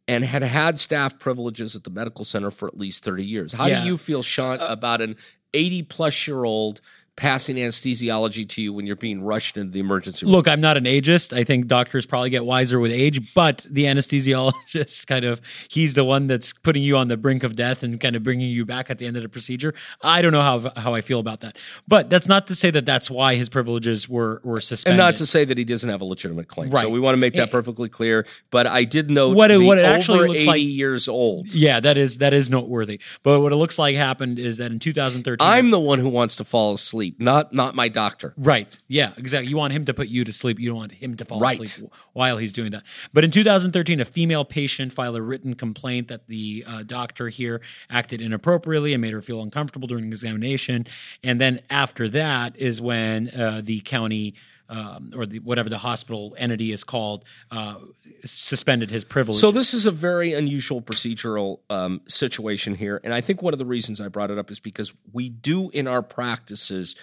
and 0.10 0.25
had 0.25 0.42
had 0.42 0.80
staff 0.80 1.20
privileges 1.20 1.75
at 1.75 1.84
the 1.84 1.89
medical 1.92 2.25
center 2.25 2.50
for 2.50 2.68
at 2.68 2.78
least 2.78 3.04
30 3.04 3.24
years. 3.24 3.54
How 3.54 3.68
Yeah. 3.68 3.82
do 3.82 3.88
you 3.88 3.96
feel, 3.98 4.24
Sean, 4.24 4.60
uh, 4.60 4.66
about 4.68 5.01
an 5.01 5.16
80 5.54 5.84
plus 5.84 6.28
year 6.28 6.44
old 6.44 6.82
passing 7.20 7.58
anesthesiology 7.58 8.48
to 8.48 8.62
you 8.62 8.72
when 8.74 8.88
you're 8.88 8.96
being 8.96 9.22
rushed 9.22 9.58
into 9.58 9.72
the 9.74 9.80
emergency 9.82 10.26
room? 10.26 10.32
Look, 10.34 10.48
I'm 10.48 10.62
not 10.62 10.78
an 10.78 10.86
ageist. 10.86 11.36
I 11.38 11.44
think 11.44 11.68
doctors 11.68 12.06
probably 12.06 12.30
get 12.30 12.46
wiser 12.46 12.80
with 12.80 12.92
age, 12.94 13.34
but 13.34 13.66
the 13.70 13.84
anesthesiologist 13.84 15.06
kind 15.08 15.26
of 15.26 15.42
he's 15.70 15.94
the 15.94 16.04
one 16.06 16.28
that's 16.28 16.54
putting 16.54 16.82
you 16.82 16.96
on 16.98 17.10
the 17.10 17.18
brink 17.18 17.44
of 17.44 17.56
death 17.56 17.84
and 17.84 18.00
kind 18.00 18.16
of 18.16 18.24
bringing 18.24 18.50
you 18.50 18.66
back 18.66 18.90
at 18.90 18.98
the 19.00 19.06
end 19.06 19.18
of 19.18 19.24
the 19.24 19.30
procedure. 19.30 19.74
I 20.02 20.22
don't 20.22 20.32
know 20.32 20.42
how 20.42 20.72
how 20.78 20.94
I 20.96 21.02
feel 21.02 21.20
about 21.20 21.42
that. 21.42 21.58
But 21.88 22.10
that's 22.10 22.28
not 22.28 22.48
to 22.48 22.56
say 22.56 22.72
that 22.72 22.86
that's 22.86 23.10
why 23.12 23.36
his 23.36 23.50
privileges 23.50 24.08
were 24.08 24.42
were 24.44 24.62
suspended. 24.62 25.00
And 25.00 25.06
not 25.06 25.16
to 25.18 25.26
say 25.26 25.46
that 25.46 25.58
he 25.58 25.66
doesn't 25.66 25.90
have 25.90 26.02
a 26.02 26.06
legitimate 26.06 26.48
claim. 26.48 26.70
Right. 26.70 26.84
So 26.84 26.90
we 26.90 27.00
want 27.00 27.14
to 27.16 27.20
make 27.20 27.34
that 27.34 27.50
eh. 27.50 27.52
perfectly 27.52 27.90
clear. 27.90 28.26
But 28.50 28.66
I 28.66 28.86
did 28.86 29.12
note 29.12 29.36
What 29.36 29.52
it- 29.52 29.58
what 29.60 29.78
it 29.78 29.86
actually 29.86 30.28
looks 30.30 30.44
80 30.44 30.48
like- 30.48 30.62
years 30.62 31.08
old. 31.10 31.54
yeah, 31.54 31.80
that 31.82 31.98
is 31.98 32.20
that 32.20 32.34
is 32.34 32.50
noteworthy. 32.50 33.00
But 33.24 33.42
what 33.42 33.52
it 33.52 33.58
looks 33.58 33.78
like 33.78 33.96
happened 33.96 34.40
is 34.40 34.58
that 34.58 34.72
in 34.72 34.80
2013 34.80 35.46
I'm 35.46 35.72
the 35.72 35.80
one 35.80 36.00
who 36.00 36.10
wants 36.10 36.36
to 36.38 36.44
fall 36.44 36.74
asleep, 36.74 37.09
not 37.18 37.54
not 37.54 37.75
my 37.75 37.88
doctor. 37.88 38.34
Right. 38.38 38.68
Yeah, 38.88 39.12
exactly. 39.18 39.50
You 39.50 39.58
want 39.58 39.74
him 39.74 39.86
to 39.86 39.94
put 39.94 40.08
you 40.08 40.24
to 40.24 40.32
sleep. 40.34 40.60
You 40.60 40.70
don't 40.70 40.78
want 40.78 40.92
him 40.94 41.16
to 41.18 41.25
fall 41.25 41.39
Right. 41.39 41.60
asleep 41.60 41.89
while 42.13 42.38
he's 42.38 42.54
doing 42.54 42.72
that. 42.72 42.84
But 43.13 43.24
in 43.24 43.32
2013, 43.32 44.00
a 44.00 44.06
female 44.06 44.46
patient 44.46 44.94
filed 44.94 45.16
a 45.16 45.22
written 45.22 45.54
complaint 45.56 46.08
that 46.10 46.28
the 46.28 46.63
uh, 46.68 46.84
doctor 46.84 47.30
here 47.30 47.62
acted 47.89 48.22
inappropriately 48.22 48.94
and 48.94 49.01
made 49.01 49.13
her 49.13 49.22
feel 49.22 49.42
uncomfortable 49.42 49.88
during 49.88 50.06
the 50.06 50.13
examination. 50.13 50.86
And 51.24 51.39
then 51.42 51.62
after 51.70 52.08
that 52.10 52.56
is 52.60 52.82
when 52.82 53.30
uh, 53.30 53.62
the 53.63 53.80
county. 53.82 54.36
Um, 54.72 55.14
or 55.16 55.26
the, 55.26 55.40
whatever 55.40 55.68
the 55.68 55.80
hospital 55.80 56.36
entity 56.38 56.72
is 56.72 56.84
called, 56.84 57.26
uh, 57.50 57.80
suspended 58.24 58.92
his 58.92 59.04
privilege. 59.04 59.40
So 59.40 59.50
this 59.50 59.74
is 59.74 59.88
a 59.88 59.92
very 59.92 60.34
unusual 60.34 60.80
procedural 60.80 61.62
um, 61.72 62.02
situation 62.08 62.76
here, 62.76 63.02
and 63.04 63.12
I 63.12 63.22
think 63.22 63.42
one 63.42 63.52
of 63.52 63.58
the 63.58 63.66
reasons 63.66 64.00
I 64.00 64.10
brought 64.10 64.30
it 64.30 64.38
up 64.38 64.52
is 64.52 64.60
because 64.60 64.94
we 65.12 65.28
do 65.28 65.72
in 65.72 65.88
our 65.88 66.04
practices 66.04 66.96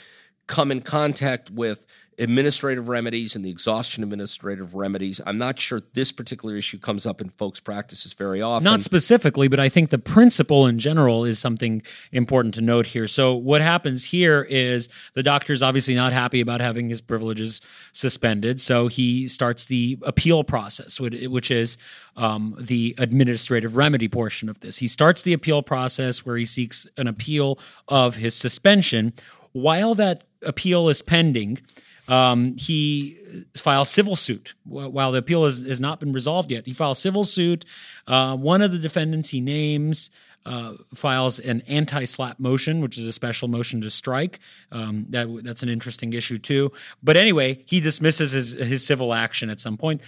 come 0.47 0.71
in 0.71 0.81
contact 0.81 1.51
with 1.51 1.85
administrative 2.19 2.89
remedies 2.89 3.37
and 3.37 3.45
the 3.45 3.51
exhaustion 3.51 4.03
administrative 4.03 4.75
remedies. 4.75 5.21
I'm 5.27 5.39
not 5.39 5.59
sure 5.59 5.83
this 5.93 6.13
particular 6.13 6.57
issue 6.57 6.79
comes 6.79 7.05
up 7.05 7.21
in 7.21 7.29
folks' 7.29 7.61
practices 7.61 8.15
very 8.15 8.41
often. 8.41 8.65
Not 8.65 8.83
specifically, 8.83 9.49
but 9.49 9.61
I 9.61 9.69
think 9.69 9.91
the 9.91 9.99
principle 9.99 10.67
in 10.67 10.79
general 10.79 11.25
is 11.25 11.39
something 11.39 11.83
important 12.13 12.55
to 12.55 12.61
note 12.61 12.87
here. 12.87 13.07
So, 13.07 13.35
what 13.35 13.61
happens 13.61 14.05
here 14.05 14.47
is 14.49 14.89
the 15.15 15.23
doctor's 15.23 15.63
obviously 15.63 15.95
not 15.95 16.13
happy 16.13 16.41
about 16.41 16.61
having 16.61 16.89
his 16.89 17.01
privileges 17.01 17.61
suspended. 17.93 18.61
So, 18.61 18.89
he 18.89 19.29
starts 19.29 19.67
the 19.67 19.99
appeal 20.03 20.45
process, 20.45 20.99
which 20.99 21.27
which 21.27 21.51
is 21.51 21.77
um, 22.17 22.57
the 22.59 22.95
administrative 22.99 23.77
remedy 23.77 24.09
portion 24.09 24.49
of 24.49 24.61
this. 24.61 24.79
He 24.79 24.89
starts 24.89 25.23
the 25.23 25.33
appeal 25.33 25.63
process 25.63 26.25
where 26.25 26.37
he 26.37 26.45
seeks 26.45 26.87
an 26.97 27.07
appeal 27.07 27.59
of 27.89 28.17
his 28.17 28.35
suspension. 28.35 29.13
While 29.53 29.95
that 29.95 30.25
appeal 30.43 30.89
is 30.89 31.03
pending, 31.03 31.61
um, 32.09 32.57
he 32.57 33.19
files 33.55 33.91
civil 33.91 34.17
suit 34.17 34.55
while 34.65 35.13
the 35.13 35.19
appeal 35.19 35.45
has, 35.45 35.59
has 35.59 35.81
not 35.81 36.01
been 36.01 36.13
resolved 36.13 36.51
yet. 36.51 36.67
He 36.67 36.73
files 36.73 36.99
civil 36.99 37.25
suit. 37.25 37.65
Uh, 38.07 38.37
one 38.37 38.63
of 38.63 38.73
the 38.73 38.79
defendants 38.79 39.31
he 39.31 39.41
names 39.41 40.11
uh, 40.47 40.75
files 40.95 41.41
an 41.41 41.61
anti-SLAPP 41.67 42.39
motion, 42.39 42.81
which 42.81 42.97
is 42.97 43.07
a 43.07 43.13
special 43.13 43.49
motion 43.49 43.81
to 43.81 43.91
strike. 43.91 44.39
Um, 44.71 45.07
that 45.11 45.27
that's 45.43 45.63
an 45.65 45.69
interesting 45.69 46.13
issue 46.13 46.39
too. 46.39 46.71
But 47.03 47.17
anyway, 47.17 47.65
he 47.67 47.81
dismisses 47.81 48.31
his 48.33 48.53
his 48.53 48.87
civil 48.87 49.13
action 49.13 49.51
at 49.51 49.59
some 49.59 49.77
point. 49.77 50.01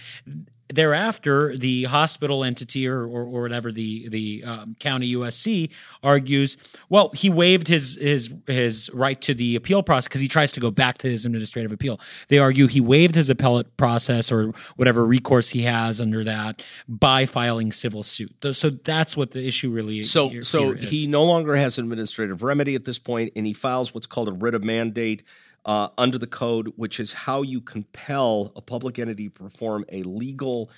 Thereafter, 0.71 1.57
the 1.57 1.85
hospital 1.85 2.43
entity 2.43 2.87
or, 2.87 3.01
or, 3.03 3.23
or 3.23 3.41
whatever 3.41 3.71
the 3.71 4.07
the 4.09 4.43
um, 4.45 4.75
county 4.79 5.13
USC 5.15 5.71
argues, 6.03 6.57
well, 6.89 7.09
he 7.15 7.29
waived 7.29 7.67
his 7.67 7.97
his 7.99 8.31
his 8.45 8.89
right 8.93 9.19
to 9.21 9.33
the 9.33 9.55
appeal 9.55 9.81
process 9.81 10.07
because 10.07 10.21
he 10.21 10.27
tries 10.27 10.51
to 10.51 10.59
go 10.59 10.69
back 10.69 10.99
to 10.99 11.09
his 11.09 11.25
administrative 11.25 11.71
appeal. 11.71 11.99
They 12.27 12.37
argue 12.37 12.67
he 12.67 12.81
waived 12.81 13.15
his 13.15 13.29
appellate 13.29 13.77
process 13.77 14.31
or 14.31 14.53
whatever 14.75 15.05
recourse 15.05 15.49
he 15.49 15.63
has 15.63 15.99
under 15.99 16.23
that 16.23 16.63
by 16.87 17.25
filing 17.25 17.71
civil 17.71 18.03
suit. 18.03 18.31
So 18.51 18.69
that's 18.69 19.17
what 19.17 19.31
the 19.31 19.47
issue 19.47 19.71
really 19.71 19.99
is. 19.99 20.11
So, 20.11 20.29
here- 20.29 20.43
so 20.43 20.73
is. 20.73 20.89
he 20.89 21.07
no 21.07 21.23
longer 21.23 21.55
has 21.55 21.77
an 21.79 21.85
administrative 21.85 22.43
remedy 22.43 22.75
at 22.75 22.85
this 22.85 22.99
point, 22.99 23.33
and 23.35 23.47
he 23.47 23.53
files 23.53 23.93
what's 23.93 24.07
called 24.07 24.29
a 24.29 24.33
writ 24.33 24.53
of 24.53 24.63
mandate 24.63 25.23
uh, 25.65 25.89
under 25.97 26.17
the 26.17 26.27
code, 26.27 26.73
which 26.75 26.99
is 26.99 27.13
how 27.13 27.41
you 27.41 27.61
compel 27.61 28.51
a 28.55 28.61
public 28.61 28.99
entity 28.99 29.25
to 29.25 29.31
perform 29.31 29.85
a 29.89 30.03
legal 30.03 30.69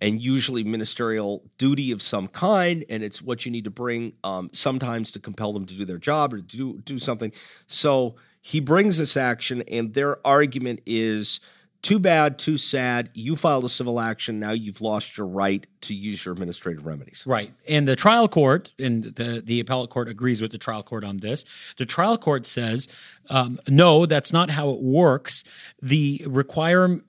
and 0.00 0.20
usually 0.20 0.64
ministerial 0.64 1.42
duty 1.56 1.90
of 1.92 2.02
some 2.02 2.28
kind, 2.28 2.84
and 2.90 3.02
it's 3.02 3.22
what 3.22 3.46
you 3.46 3.52
need 3.52 3.64
to 3.64 3.70
bring 3.70 4.12
um, 4.24 4.50
sometimes 4.52 5.10
to 5.12 5.20
compel 5.20 5.52
them 5.52 5.64
to 5.66 5.74
do 5.74 5.84
their 5.84 5.98
job 5.98 6.34
or 6.34 6.40
do 6.40 6.78
do 6.80 6.98
something. 6.98 7.32
So 7.66 8.16
he 8.40 8.60
brings 8.60 8.98
this 8.98 9.16
action, 9.16 9.62
and 9.68 9.94
their 9.94 10.24
argument 10.26 10.80
is. 10.86 11.40
Too 11.84 11.98
bad, 11.98 12.38
too 12.38 12.56
sad. 12.56 13.10
You 13.12 13.36
filed 13.36 13.62
a 13.64 13.68
civil 13.68 14.00
action. 14.00 14.40
Now 14.40 14.52
you've 14.52 14.80
lost 14.80 15.18
your 15.18 15.26
right 15.26 15.66
to 15.82 15.94
use 15.94 16.24
your 16.24 16.32
administrative 16.32 16.86
remedies. 16.86 17.24
Right. 17.26 17.52
And 17.68 17.86
the 17.86 17.94
trial 17.94 18.26
court, 18.26 18.72
and 18.78 19.04
the, 19.04 19.42
the 19.44 19.60
appellate 19.60 19.90
court 19.90 20.08
agrees 20.08 20.40
with 20.40 20.50
the 20.50 20.56
trial 20.56 20.82
court 20.82 21.04
on 21.04 21.18
this. 21.18 21.44
The 21.76 21.84
trial 21.84 22.16
court 22.16 22.46
says, 22.46 22.88
um, 23.28 23.60
no, 23.68 24.06
that's 24.06 24.32
not 24.32 24.48
how 24.48 24.70
it 24.70 24.80
works. 24.80 25.44
The 25.82 26.24
require 26.26 27.02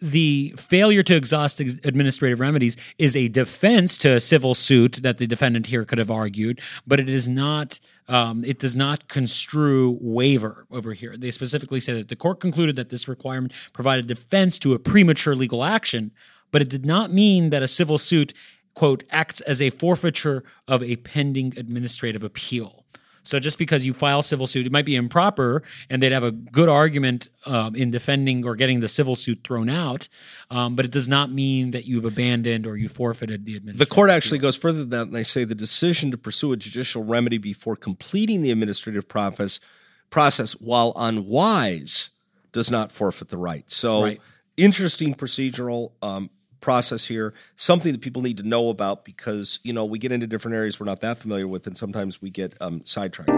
the 0.00 0.54
failure 0.56 1.02
to 1.02 1.14
exhaust 1.14 1.60
ex- 1.60 1.76
administrative 1.84 2.40
remedies 2.40 2.78
is 2.96 3.14
a 3.14 3.28
defense 3.28 3.98
to 3.98 4.14
a 4.14 4.20
civil 4.20 4.54
suit 4.54 5.00
that 5.02 5.18
the 5.18 5.26
defendant 5.26 5.66
here 5.66 5.84
could 5.84 5.98
have 5.98 6.10
argued, 6.10 6.62
but 6.86 6.98
it 6.98 7.10
is 7.10 7.28
not. 7.28 7.78
Um, 8.08 8.42
it 8.44 8.58
does 8.58 8.74
not 8.74 9.08
construe 9.08 9.98
waiver 10.00 10.66
over 10.70 10.94
here. 10.94 11.16
They 11.16 11.30
specifically 11.30 11.80
say 11.80 11.92
that 11.92 12.08
the 12.08 12.16
court 12.16 12.40
concluded 12.40 12.76
that 12.76 12.88
this 12.88 13.06
requirement 13.06 13.52
provided 13.72 14.06
defense 14.06 14.58
to 14.60 14.72
a 14.72 14.78
premature 14.78 15.36
legal 15.36 15.62
action, 15.62 16.12
but 16.50 16.62
it 16.62 16.70
did 16.70 16.86
not 16.86 17.12
mean 17.12 17.50
that 17.50 17.62
a 17.62 17.68
civil 17.68 17.98
suit 17.98 18.32
quote 18.74 19.04
acts 19.10 19.40
as 19.42 19.60
a 19.60 19.70
forfeiture 19.70 20.42
of 20.66 20.82
a 20.82 20.96
pending 20.96 21.52
administrative 21.58 22.22
appeal. 22.22 22.77
So 23.28 23.38
just 23.38 23.58
because 23.58 23.84
you 23.84 23.92
file 23.92 24.22
civil 24.22 24.46
suit, 24.46 24.64
it 24.64 24.72
might 24.72 24.86
be 24.86 24.96
improper, 24.96 25.62
and 25.90 26.02
they'd 26.02 26.12
have 26.12 26.22
a 26.22 26.32
good 26.32 26.70
argument 26.70 27.28
um, 27.44 27.76
in 27.76 27.90
defending 27.90 28.46
or 28.46 28.56
getting 28.56 28.80
the 28.80 28.88
civil 28.88 29.16
suit 29.16 29.40
thrown 29.44 29.68
out, 29.68 30.08
um, 30.50 30.74
but 30.74 30.86
it 30.86 30.90
does 30.90 31.08
not 31.08 31.30
mean 31.30 31.72
that 31.72 31.84
you've 31.84 32.06
abandoned 32.06 32.66
or 32.66 32.78
you 32.78 32.88
forfeited 32.88 33.44
the 33.44 33.58
The 33.58 33.84
court 33.84 34.08
actually 34.08 34.38
goes 34.38 34.56
further 34.56 34.78
than 34.78 34.88
that, 34.88 35.02
and 35.08 35.14
they 35.14 35.24
say 35.24 35.44
the 35.44 35.54
decision 35.54 36.10
to 36.10 36.16
pursue 36.16 36.52
a 36.52 36.56
judicial 36.56 37.04
remedy 37.04 37.36
before 37.36 37.76
completing 37.76 38.40
the 38.40 38.50
administrative 38.50 39.06
process, 39.06 39.60
process 40.08 40.52
while 40.52 40.94
unwise, 40.96 42.08
does 42.52 42.70
not 42.70 42.90
forfeit 42.90 43.28
the 43.28 43.36
right. 43.36 43.70
So, 43.70 44.04
Right. 44.04 44.22
interesting 44.56 45.14
procedural 45.14 45.92
um, 46.00 46.30
process 46.60 47.06
here, 47.06 47.34
something 47.56 47.92
that 47.92 48.00
people 48.00 48.22
need 48.22 48.36
to 48.38 48.42
know 48.42 48.68
about 48.68 49.04
because 49.04 49.58
you 49.62 49.72
know 49.72 49.84
we 49.84 49.98
get 49.98 50.12
into 50.12 50.26
different 50.26 50.56
areas 50.56 50.78
we're 50.80 50.86
not 50.86 51.00
that 51.00 51.18
familiar 51.18 51.46
with, 51.46 51.66
and 51.66 51.76
sometimes 51.76 52.22
we 52.22 52.30
get 52.30 52.54
um, 52.60 52.82
sidetracked. 52.84 53.30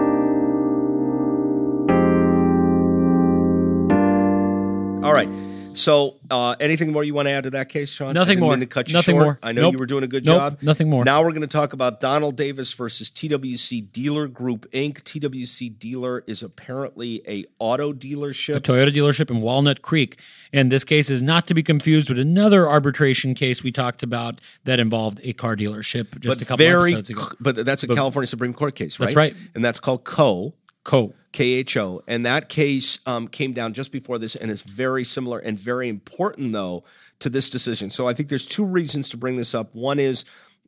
All 5.02 5.14
right. 5.14 5.28
So, 5.74 6.16
uh, 6.30 6.56
anything 6.58 6.92
more 6.92 7.04
you 7.04 7.14
want 7.14 7.28
to 7.28 7.32
add 7.32 7.44
to 7.44 7.50
that 7.50 7.68
case, 7.68 7.90
Sean? 7.90 8.12
Nothing 8.12 8.40
more. 8.40 8.56
to 8.56 8.66
cut 8.66 8.88
you 8.88 8.94
Nothing 8.94 9.14
short. 9.16 9.24
more. 9.24 9.38
I 9.42 9.52
know 9.52 9.62
Nope. 9.62 9.72
you 9.74 9.78
were 9.78 9.86
doing 9.86 10.02
a 10.04 10.08
good 10.08 10.26
Nope. 10.26 10.36
job. 10.38 10.58
Nothing 10.62 10.90
more. 10.90 11.04
Now 11.04 11.22
we're 11.22 11.30
going 11.30 11.40
to 11.42 11.46
talk 11.46 11.72
about 11.72 12.00
Donald 12.00 12.36
Davis 12.36 12.72
versus 12.72 13.08
TWC 13.08 13.92
Dealer 13.92 14.26
Group 14.26 14.70
Inc. 14.72 15.02
TWC 15.02 15.78
Dealer 15.78 16.24
is 16.26 16.42
apparently 16.42 17.22
a 17.26 17.44
auto 17.58 17.92
dealership. 17.92 18.56
a 18.56 18.60
Toyota 18.60 18.92
dealership 18.94 19.30
in 19.30 19.40
Walnut 19.40 19.80
Creek. 19.80 20.18
And 20.52 20.70
this 20.72 20.84
case 20.84 21.08
is 21.08 21.22
not 21.22 21.46
to 21.46 21.54
be 21.54 21.62
confused 21.62 22.08
with 22.08 22.18
another 22.18 22.68
arbitration 22.68 23.34
case 23.34 23.62
we 23.62 23.70
talked 23.72 24.02
about 24.02 24.40
that 24.64 24.80
involved 24.80 25.20
a 25.22 25.32
car 25.32 25.56
dealership 25.56 26.18
just 26.20 26.42
a 26.42 26.44
couple 26.44 26.66
very, 26.66 26.92
episodes 26.94 27.10
ago. 27.10 27.22
but 27.40 27.64
that's 27.64 27.84
a 27.84 27.88
California 27.88 28.26
Supreme 28.26 28.52
Court 28.52 28.74
case, 28.74 28.98
right? 28.98 29.06
That's 29.06 29.16
right. 29.16 29.36
and 29.54 29.64
that's 29.64 29.78
called 29.80 30.04
Kho. 30.04 30.52
Co. 30.84 31.14
KHO. 31.32 32.02
And 32.06 32.26
that 32.26 32.48
case 32.48 32.98
um, 33.06 33.28
came 33.28 33.52
down 33.52 33.72
just 33.72 33.92
before 33.92 34.18
this 34.18 34.34
and 34.34 34.50
is 34.50 34.62
very 34.62 35.04
similar 35.04 35.38
and 35.38 35.58
very 35.58 35.88
important, 35.88 36.52
though, 36.52 36.84
to 37.20 37.30
this 37.30 37.50
decision. 37.50 37.90
So 37.90 38.08
I 38.08 38.14
think 38.14 38.28
there's 38.28 38.46
two 38.46 38.64
reasons 38.64 39.08
to 39.10 39.16
bring 39.16 39.36
this 39.36 39.54
up. 39.54 39.74
One 39.74 39.98
is, 39.98 40.24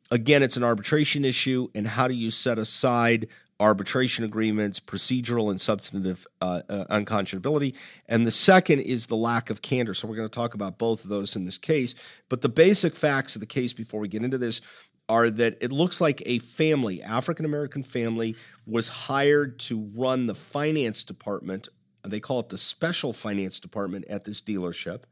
again, 0.09 0.43
it's 0.43 0.57
an 0.57 0.63
arbitration 0.63 1.25
issue, 1.25 1.69
and 1.75 1.87
how 1.87 2.07
do 2.07 2.13
you 2.13 2.31
set 2.31 2.57
aside 2.57 3.27
arbitration 3.59 4.25
agreements, 4.25 4.79
procedural 4.79 5.49
and 5.49 5.59
substantive 5.59 6.25
uh, 6.41 6.61
uh, 6.69 6.85
unconscionability? 6.89 7.73
And 8.07 8.25
the 8.25 8.31
second 8.31 8.81
is 8.81 9.07
the 9.07 9.17
lack 9.17 9.49
of 9.49 9.61
candor. 9.61 9.93
So 9.93 10.07
we're 10.07 10.15
going 10.15 10.29
to 10.29 10.35
talk 10.35 10.53
about 10.53 10.77
both 10.77 11.03
of 11.03 11.09
those 11.09 11.35
in 11.35 11.45
this 11.45 11.57
case. 11.57 11.93
But 12.29 12.41
the 12.41 12.49
basic 12.49 12.95
facts 12.95 13.35
of 13.35 13.41
the 13.41 13.45
case 13.45 13.73
before 13.73 13.99
we 13.99 14.07
get 14.07 14.23
into 14.23 14.37
this 14.37 14.61
are 15.09 15.29
that 15.29 15.57
it 15.61 15.71
looks 15.71 15.99
like 15.99 16.21
a 16.25 16.39
family, 16.39 17.03
African 17.03 17.45
American 17.45 17.83
family, 17.83 18.35
was 18.65 18.87
hired 18.87 19.59
to 19.59 19.89
run 19.95 20.27
the 20.27 20.35
finance 20.35 21.03
department. 21.03 21.69
They 22.05 22.19
call 22.19 22.39
it 22.39 22.49
the 22.49 22.57
special 22.57 23.13
finance 23.13 23.59
department 23.59 24.05
at 24.09 24.23
this 24.23 24.41
dealership, 24.41 25.03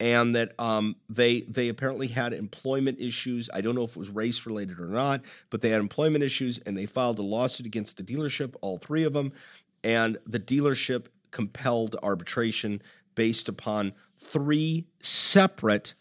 and 0.00 0.34
that 0.34 0.58
um, 0.58 0.96
they 1.08 1.42
they 1.42 1.68
apparently 1.68 2.08
had 2.08 2.32
employment 2.32 3.00
issues. 3.00 3.48
I 3.52 3.60
don't 3.60 3.74
know 3.74 3.84
if 3.84 3.90
it 3.90 3.98
was 3.98 4.10
race 4.10 4.46
related 4.46 4.80
or 4.80 4.86
not, 4.86 5.22
but 5.50 5.62
they 5.62 5.70
had 5.70 5.80
employment 5.80 6.24
issues, 6.24 6.58
and 6.60 6.76
they 6.76 6.86
filed 6.86 7.18
a 7.18 7.22
lawsuit 7.22 7.66
against 7.66 7.96
the 7.96 8.02
dealership, 8.02 8.54
all 8.60 8.78
three 8.78 9.04
of 9.04 9.12
them, 9.12 9.32
and 9.84 10.18
the 10.26 10.40
dealership 10.40 11.06
compelled 11.30 11.96
arbitration 12.02 12.80
based 13.14 13.48
upon 13.48 13.92
three 14.18 14.86
separate 15.00 15.94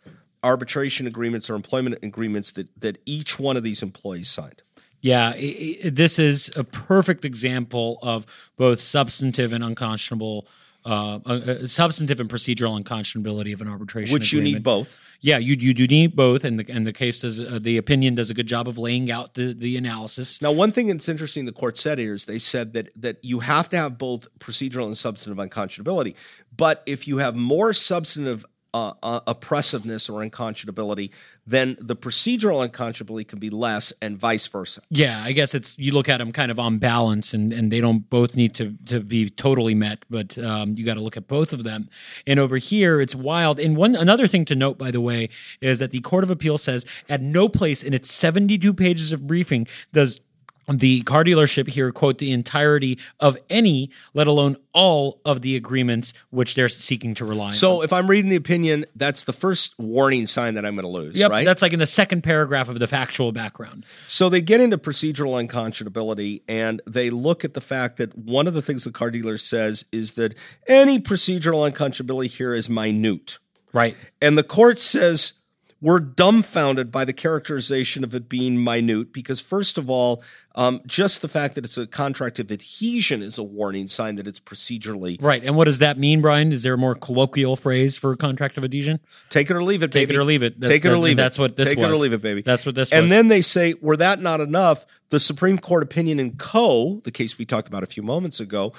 arbitration 0.45 1.07
agreements 1.07 1.49
or 1.49 1.55
employment 1.55 1.97
agreements 2.03 2.51
that 2.51 2.67
that 2.79 2.99
each 3.05 3.39
one 3.39 3.57
of 3.57 3.63
these 3.63 3.81
employees 3.81 4.29
signed. 4.29 4.61
Yeah, 5.01 5.33
i 5.35 5.77
i 5.85 5.89
this 5.89 6.19
is 6.19 6.51
a 6.55 6.63
perfect 6.63 7.25
example 7.25 7.99
of 8.01 8.25
both 8.55 8.79
substantive 8.79 9.51
and 9.53 9.63
unconscionable, 9.63 10.47
uh, 10.85 11.19
uh, 11.25 11.33
uh, 11.33 11.67
substantive 11.67 12.19
and 12.19 12.29
procedural 12.29 12.81
unconscionability 12.81 13.53
of 13.53 13.61
an 13.61 13.67
arbitration. 13.67 14.13
Which 14.13 14.31
you 14.31 14.41
need 14.41 14.63
both. 14.63 14.97
Yeah, 15.21 15.37
you 15.37 15.55
you 15.59 15.73
do 15.73 15.87
need 15.87 16.15
both, 16.15 16.43
and 16.43 16.59
the 16.59 16.65
and 16.71 16.85
the 16.85 16.93
case 16.93 17.21
does 17.21 17.41
uh, 17.41 17.59
the 17.61 17.77
opinion 17.77 18.15
does 18.15 18.29
a 18.29 18.33
good 18.33 18.47
job 18.47 18.67
of 18.67 18.77
laying 18.77 19.11
out 19.11 19.33
the 19.33 19.53
the 19.53 19.77
analysis. 19.77 20.41
Now, 20.41 20.51
one 20.51 20.71
thing 20.71 20.87
that's 20.87 21.09
interesting 21.09 21.45
the 21.45 21.51
court 21.51 21.77
said 21.77 21.97
here 21.97 22.13
is 22.13 22.25
they 22.25 22.39
said 22.39 22.73
that 22.73 22.89
that 22.95 23.17
you 23.23 23.39
have 23.39 23.69
to 23.69 23.77
have 23.77 23.97
both 23.97 24.27
procedural 24.39 24.85
and 24.85 24.97
substantive 24.97 25.43
unconscionability. 25.43 26.15
But 26.55 26.83
if 26.85 27.07
you 27.07 27.17
have 27.17 27.35
more 27.35 27.73
substantive 27.73 28.45
uh, 28.75 28.93
uh, 29.01 29.21
oppressiveness 29.25 30.09
or 30.09 30.21
unconscionability, 30.21 31.09
then 31.47 31.77
the 31.79 31.95
procedural 31.95 32.67
unconscionability 32.67 33.25
can 33.27 33.39
be 33.39 33.49
less, 33.49 33.93
and 34.01 34.17
vice 34.17 34.47
versa. 34.47 34.81
Yeah, 34.89 35.23
I 35.23 35.31
guess 35.31 35.53
it's 35.53 35.77
you 35.79 35.93
look 35.93 36.09
at 36.09 36.17
them 36.17 36.31
kind 36.31 36.51
of 36.51 36.59
on 36.59 36.79
balance, 36.79 37.33
and, 37.33 37.53
and 37.53 37.71
they 37.71 37.79
don't 37.79 38.09
both 38.09 38.35
need 38.35 38.53
to 38.55 38.75
to 38.87 38.99
be 38.99 39.29
totally 39.29 39.75
met, 39.75 39.99
but 40.09 40.37
um, 40.37 40.75
you 40.77 40.85
got 40.85 40.95
to 40.95 41.01
look 41.01 41.17
at 41.17 41.27
both 41.27 41.53
of 41.53 41.63
them. 41.63 41.87
And 42.27 42.39
over 42.39 42.57
here, 42.57 42.99
it's 42.99 43.15
wild. 43.15 43.59
And 43.59 43.77
one 43.77 43.95
another 43.95 44.27
thing 44.27 44.43
to 44.45 44.55
note, 44.55 44.77
by 44.77 44.91
the 44.91 45.01
way, 45.01 45.29
is 45.61 45.79
that 45.79 45.91
the 45.91 46.01
Court 46.01 46.23
of 46.23 46.31
Appeal 46.31 46.57
says 46.57 46.85
at 47.07 47.21
no 47.21 47.47
place 47.47 47.81
in 47.81 47.93
its 47.93 48.11
seventy 48.11 48.57
two 48.57 48.73
pages 48.73 49.13
of 49.13 49.25
briefing 49.25 49.67
does 49.93 50.19
the 50.67 51.01
car 51.03 51.23
dealership 51.23 51.67
here 51.69 51.91
quote 51.91 52.17
the 52.17 52.31
entirety 52.31 52.99
of 53.19 53.37
any, 53.49 53.91
let 54.13 54.27
alone 54.27 54.57
all 54.73 55.21
of 55.23 55.41
the 55.41 55.55
agreements 55.55 56.13
which 56.31 56.55
they're 56.55 56.69
seeking 56.69 57.13
to 57.15 57.25
rely 57.25 57.47
on. 57.47 57.53
So, 57.53 57.81
if 57.81 57.93
I'm 57.93 58.07
reading 58.07 58.29
the 58.29 58.35
opinion, 58.35 58.85
that's 58.95 59.23
the 59.23 59.33
first 59.33 59.77
warning 59.79 60.27
sign 60.27 60.55
that 60.55 60.65
I'm 60.65 60.75
going 60.75 60.83
to 60.83 60.89
lose, 60.91 61.17
Yep, 61.17 61.31
right? 61.31 61.45
that's 61.45 61.61
like 61.61 61.73
in 61.73 61.79
the 61.79 61.85
second 61.85 62.21
paragraph 62.23 62.67
of 62.69 62.79
the 62.79 62.87
factual 62.87 63.31
background. 63.31 63.85
So 64.07 64.29
they 64.29 64.41
get 64.41 64.59
into 64.61 64.77
procedural 64.77 65.41
unconscionability 65.47 66.41
and 66.47 66.81
they 66.87 67.09
look 67.09 67.45
at 67.45 67.53
the 67.53 67.61
fact 67.61 67.97
that 67.97 68.17
one 68.17 68.47
of 68.47 68.53
the 68.53 68.61
things 68.61 68.83
the 68.83 68.91
car 68.91 69.11
dealer 69.11 69.37
says 69.37 69.85
is 69.91 70.13
that 70.13 70.33
any 70.67 70.99
procedural 70.99 71.69
unconscionability 71.69 72.35
here 72.35 72.53
is 72.53 72.69
minute. 72.69 73.39
Right. 73.73 73.95
And 74.21 74.37
the 74.37 74.43
court 74.43 74.79
says 74.79 75.33
we're 75.81 75.99
dumbfounded 75.99 76.91
by 76.91 77.05
the 77.05 77.13
characterization 77.13 78.03
of 78.03 78.15
it 78.15 78.27
being 78.29 78.63
minute 78.63 79.11
because, 79.11 79.41
first 79.41 79.77
of 79.77 79.89
all, 79.89 80.23
um, 80.55 80.81
just 80.87 81.21
the 81.21 81.27
fact 81.27 81.53
that 81.55 81.65
it's 81.65 81.77
a 81.77 81.85
contract 81.85 82.39
of 82.39 82.49
adhesion 82.51 83.21
is 83.21 83.37
a 83.37 83.43
warning 83.43 83.87
sign 83.87 84.15
that 84.15 84.25
it's 84.25 84.39
procedurally. 84.39 85.17
Right. 85.21 85.43
And 85.43 85.55
what 85.57 85.65
does 85.65 85.79
that 85.79 85.97
mean, 85.99 86.21
Brian? 86.21 86.51
Is 86.53 86.63
there 86.63 86.73
a 86.75 86.77
more 86.77 86.95
colloquial 86.95 87.55
phrase 87.57 87.97
for 87.97 88.15
contract 88.15 88.57
of 88.57 88.63
adhesion? 88.63 88.99
Take 89.29 89.49
it 89.49 89.53
or 89.55 89.61
leave 89.63 89.83
it, 89.83 89.91
baby. 89.91 90.05
Take 90.07 90.15
it 90.15 90.19
or 90.19 90.23
leave 90.23 90.43
it. 90.43 90.59
That's- 90.59 90.77
Take 90.79 90.85
it 90.85 90.87
or 90.87 90.91
that- 90.95 90.99
leave 91.01 91.13
it. 91.13 91.21
that's 91.21 91.37
what 91.37 91.57
this 91.57 91.69
Take 91.69 91.77
it 91.79 91.83
or 91.83 91.95
leave 91.97 92.13
it, 92.13 92.21
baby. 92.21 92.41
That's 92.41 92.65
what 92.65 92.73
this 92.75 92.91
And 92.93 93.03
was. 93.03 93.09
then 93.11 93.27
they 93.27 93.41
say, 93.41 93.73
were 93.81 93.97
that 93.97 94.21
not 94.21 94.39
enough? 94.39 94.85
The 95.09 95.19
Supreme 95.19 95.59
Court 95.59 95.83
opinion 95.83 96.19
in 96.19 96.31
Kho, 96.33 97.03
the 97.03 97.11
case 97.11 97.37
we 97.37 97.45
talked 97.45 97.67
about 97.67 97.83
a 97.83 97.87
few 97.87 98.01
moments 98.01 98.39
ago, 98.39 98.71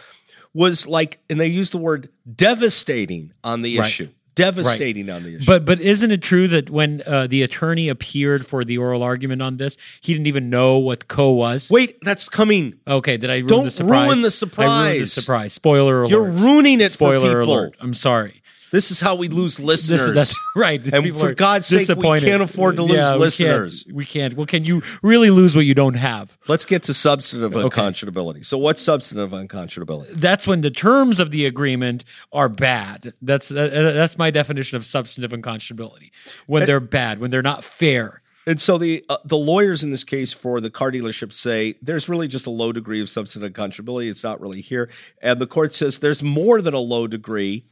was 0.54 0.86
like, 0.86 1.18
and 1.28 1.38
they 1.38 1.46
used 1.46 1.72
the 1.72 1.78
word 1.78 2.08
devastating 2.34 3.32
on 3.44 3.60
the 3.60 3.78
Right. 3.78 3.86
issue. 3.88 4.08
Devastating 4.36 5.10
on 5.10 5.24
the 5.24 5.36
issue. 5.36 5.44
But 5.46 5.64
but 5.64 5.80
isn't 5.80 6.10
it 6.12 6.22
true 6.22 6.46
that 6.48 6.70
when 6.70 7.02
uh, 7.06 7.26
the 7.26 7.42
attorney 7.42 7.88
appeared 7.88 8.46
for 8.46 8.64
the 8.64 8.78
oral 8.78 9.02
argument 9.02 9.42
on 9.42 9.56
this, 9.56 9.76
he 10.00 10.12
didn't 10.12 10.28
even 10.28 10.48
know 10.50 10.78
what 10.78 11.08
Kho 11.08 11.34
was? 11.36 11.70
Wait, 11.70 11.98
that's 12.02 12.28
coming. 12.28 12.78
Okay, 12.86 13.16
did 13.16 13.30
I 13.30 13.36
ruin 13.38 13.46
Don't 13.48 13.64
the 13.64 13.70
surprise? 13.72 13.90
ruin 13.90 14.06
the 14.06 14.06
I 14.06 14.12
ruined 14.12 14.24
the 14.24 14.30
surprise. 14.30 15.12
surprise. 15.12 15.52
Spoiler 15.52 16.02
alert. 16.02 16.10
You're 16.10 16.30
ruining 16.30 16.80
it 16.80 16.92
Spoiler 16.92 17.30
for 17.32 17.40
people. 17.42 17.54
alert. 17.54 17.76
I'm 17.80 17.94
sorry. 17.94 18.42
This 18.70 18.90
is 18.90 19.00
how 19.00 19.14
we 19.14 19.28
lose 19.28 19.60
listeners. 19.60 20.08
is 20.08 20.14
that's 20.14 20.34
right. 20.56 20.82
And 20.92 21.04
People 21.04 21.20
for 21.20 21.34
God's 21.34 21.66
sake, 21.66 21.88
we 21.96 22.20
can't 22.20 22.42
afford 22.42 22.76
to 22.76 22.82
lose 22.82 22.96
Yeah, 22.96 23.04
we 23.04 23.10
can't. 23.12 23.20
listeners. 23.20 23.86
We 23.92 24.04
can't. 24.04 24.34
Well, 24.34 24.46
can 24.46 24.64
you 24.64 24.82
really 25.02 25.30
lose 25.30 25.54
what 25.54 25.64
you 25.64 25.74
don't 25.74 25.94
have? 25.94 26.36
Let's 26.48 26.64
get 26.64 26.82
to 26.84 26.94
substantive 26.94 27.52
unconscionability. 27.52 28.44
So, 28.44 28.58
what's 28.58 28.80
substantive 28.82 29.30
unconscionability? 29.30 30.10
That's 30.14 30.46
when 30.46 30.60
the 30.62 30.70
terms 30.70 31.20
of 31.20 31.30
the 31.30 31.46
agreement 31.46 32.04
are 32.32 32.48
bad. 32.48 33.14
That's 33.22 33.50
uh, 33.50 33.92
that's 33.94 34.18
my 34.18 34.30
definition 34.30 34.76
of 34.76 34.84
substantive 34.84 35.30
unconscionability. 35.38 36.10
When 36.46 36.66
they're 36.66 36.80
bad, 36.80 37.20
when 37.20 37.30
they're 37.30 37.42
not 37.42 37.64
fair. 37.64 38.22
And 38.48 38.60
so 38.60 38.78
the 38.78 39.04
uh, 39.08 39.16
the 39.24 39.36
lawyers 39.36 39.82
in 39.82 39.90
this 39.90 40.04
case 40.04 40.32
for 40.32 40.60
the 40.60 40.70
car 40.70 40.92
dealership 40.92 41.32
say 41.32 41.74
there's 41.82 42.08
really 42.08 42.28
just 42.28 42.46
a 42.46 42.50
low 42.50 42.72
degree 42.72 43.00
of 43.00 43.08
substantive 43.08 43.52
unconscionability. 43.52 44.08
It's 44.08 44.22
not 44.22 44.40
really 44.40 44.60
here, 44.60 44.88
and 45.20 45.40
the 45.40 45.48
court 45.48 45.74
says 45.74 45.98
there's 45.98 46.22
more 46.22 46.62
than 46.62 46.72
a 46.72 46.78
low 46.78 47.08
degree, 47.08 47.64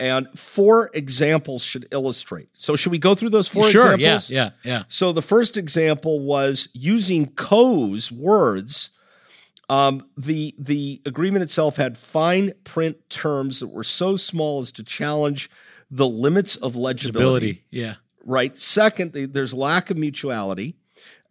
and 0.00 0.28
four 0.38 0.90
examples 0.94 1.62
should 1.62 1.88
illustrate. 1.90 2.48
So 2.54 2.76
should 2.76 2.92
we 2.92 2.98
go 2.98 3.14
through 3.14 3.30
those 3.30 3.48
four 3.48 3.64
sure. 3.64 3.94
examples? 3.94 4.30
Yeah. 4.30 4.50
Yeah. 4.62 4.72
Yeah. 4.72 4.82
So 4.88 5.12
the 5.12 5.22
first 5.22 5.56
example 5.56 6.20
was 6.20 6.68
using 6.72 7.26
Kho's 7.28 8.12
words. 8.12 8.90
Um, 9.68 10.06
the 10.16 10.54
the 10.58 11.02
agreement 11.04 11.42
itself 11.42 11.76
had 11.76 11.98
fine 11.98 12.52
print 12.64 13.10
terms 13.10 13.60
that 13.60 13.68
were 13.68 13.84
so 13.84 14.16
small 14.16 14.60
as 14.60 14.72
to 14.72 14.82
challenge 14.82 15.50
the 15.90 16.08
limits 16.08 16.56
of 16.56 16.76
legibility. 16.76 17.64
Yeah. 17.70 17.96
Right. 18.24 18.56
Second, 18.56 19.12
the, 19.12 19.26
there's 19.26 19.54
lack 19.54 19.90
of 19.90 19.96
mutuality, 19.96 20.76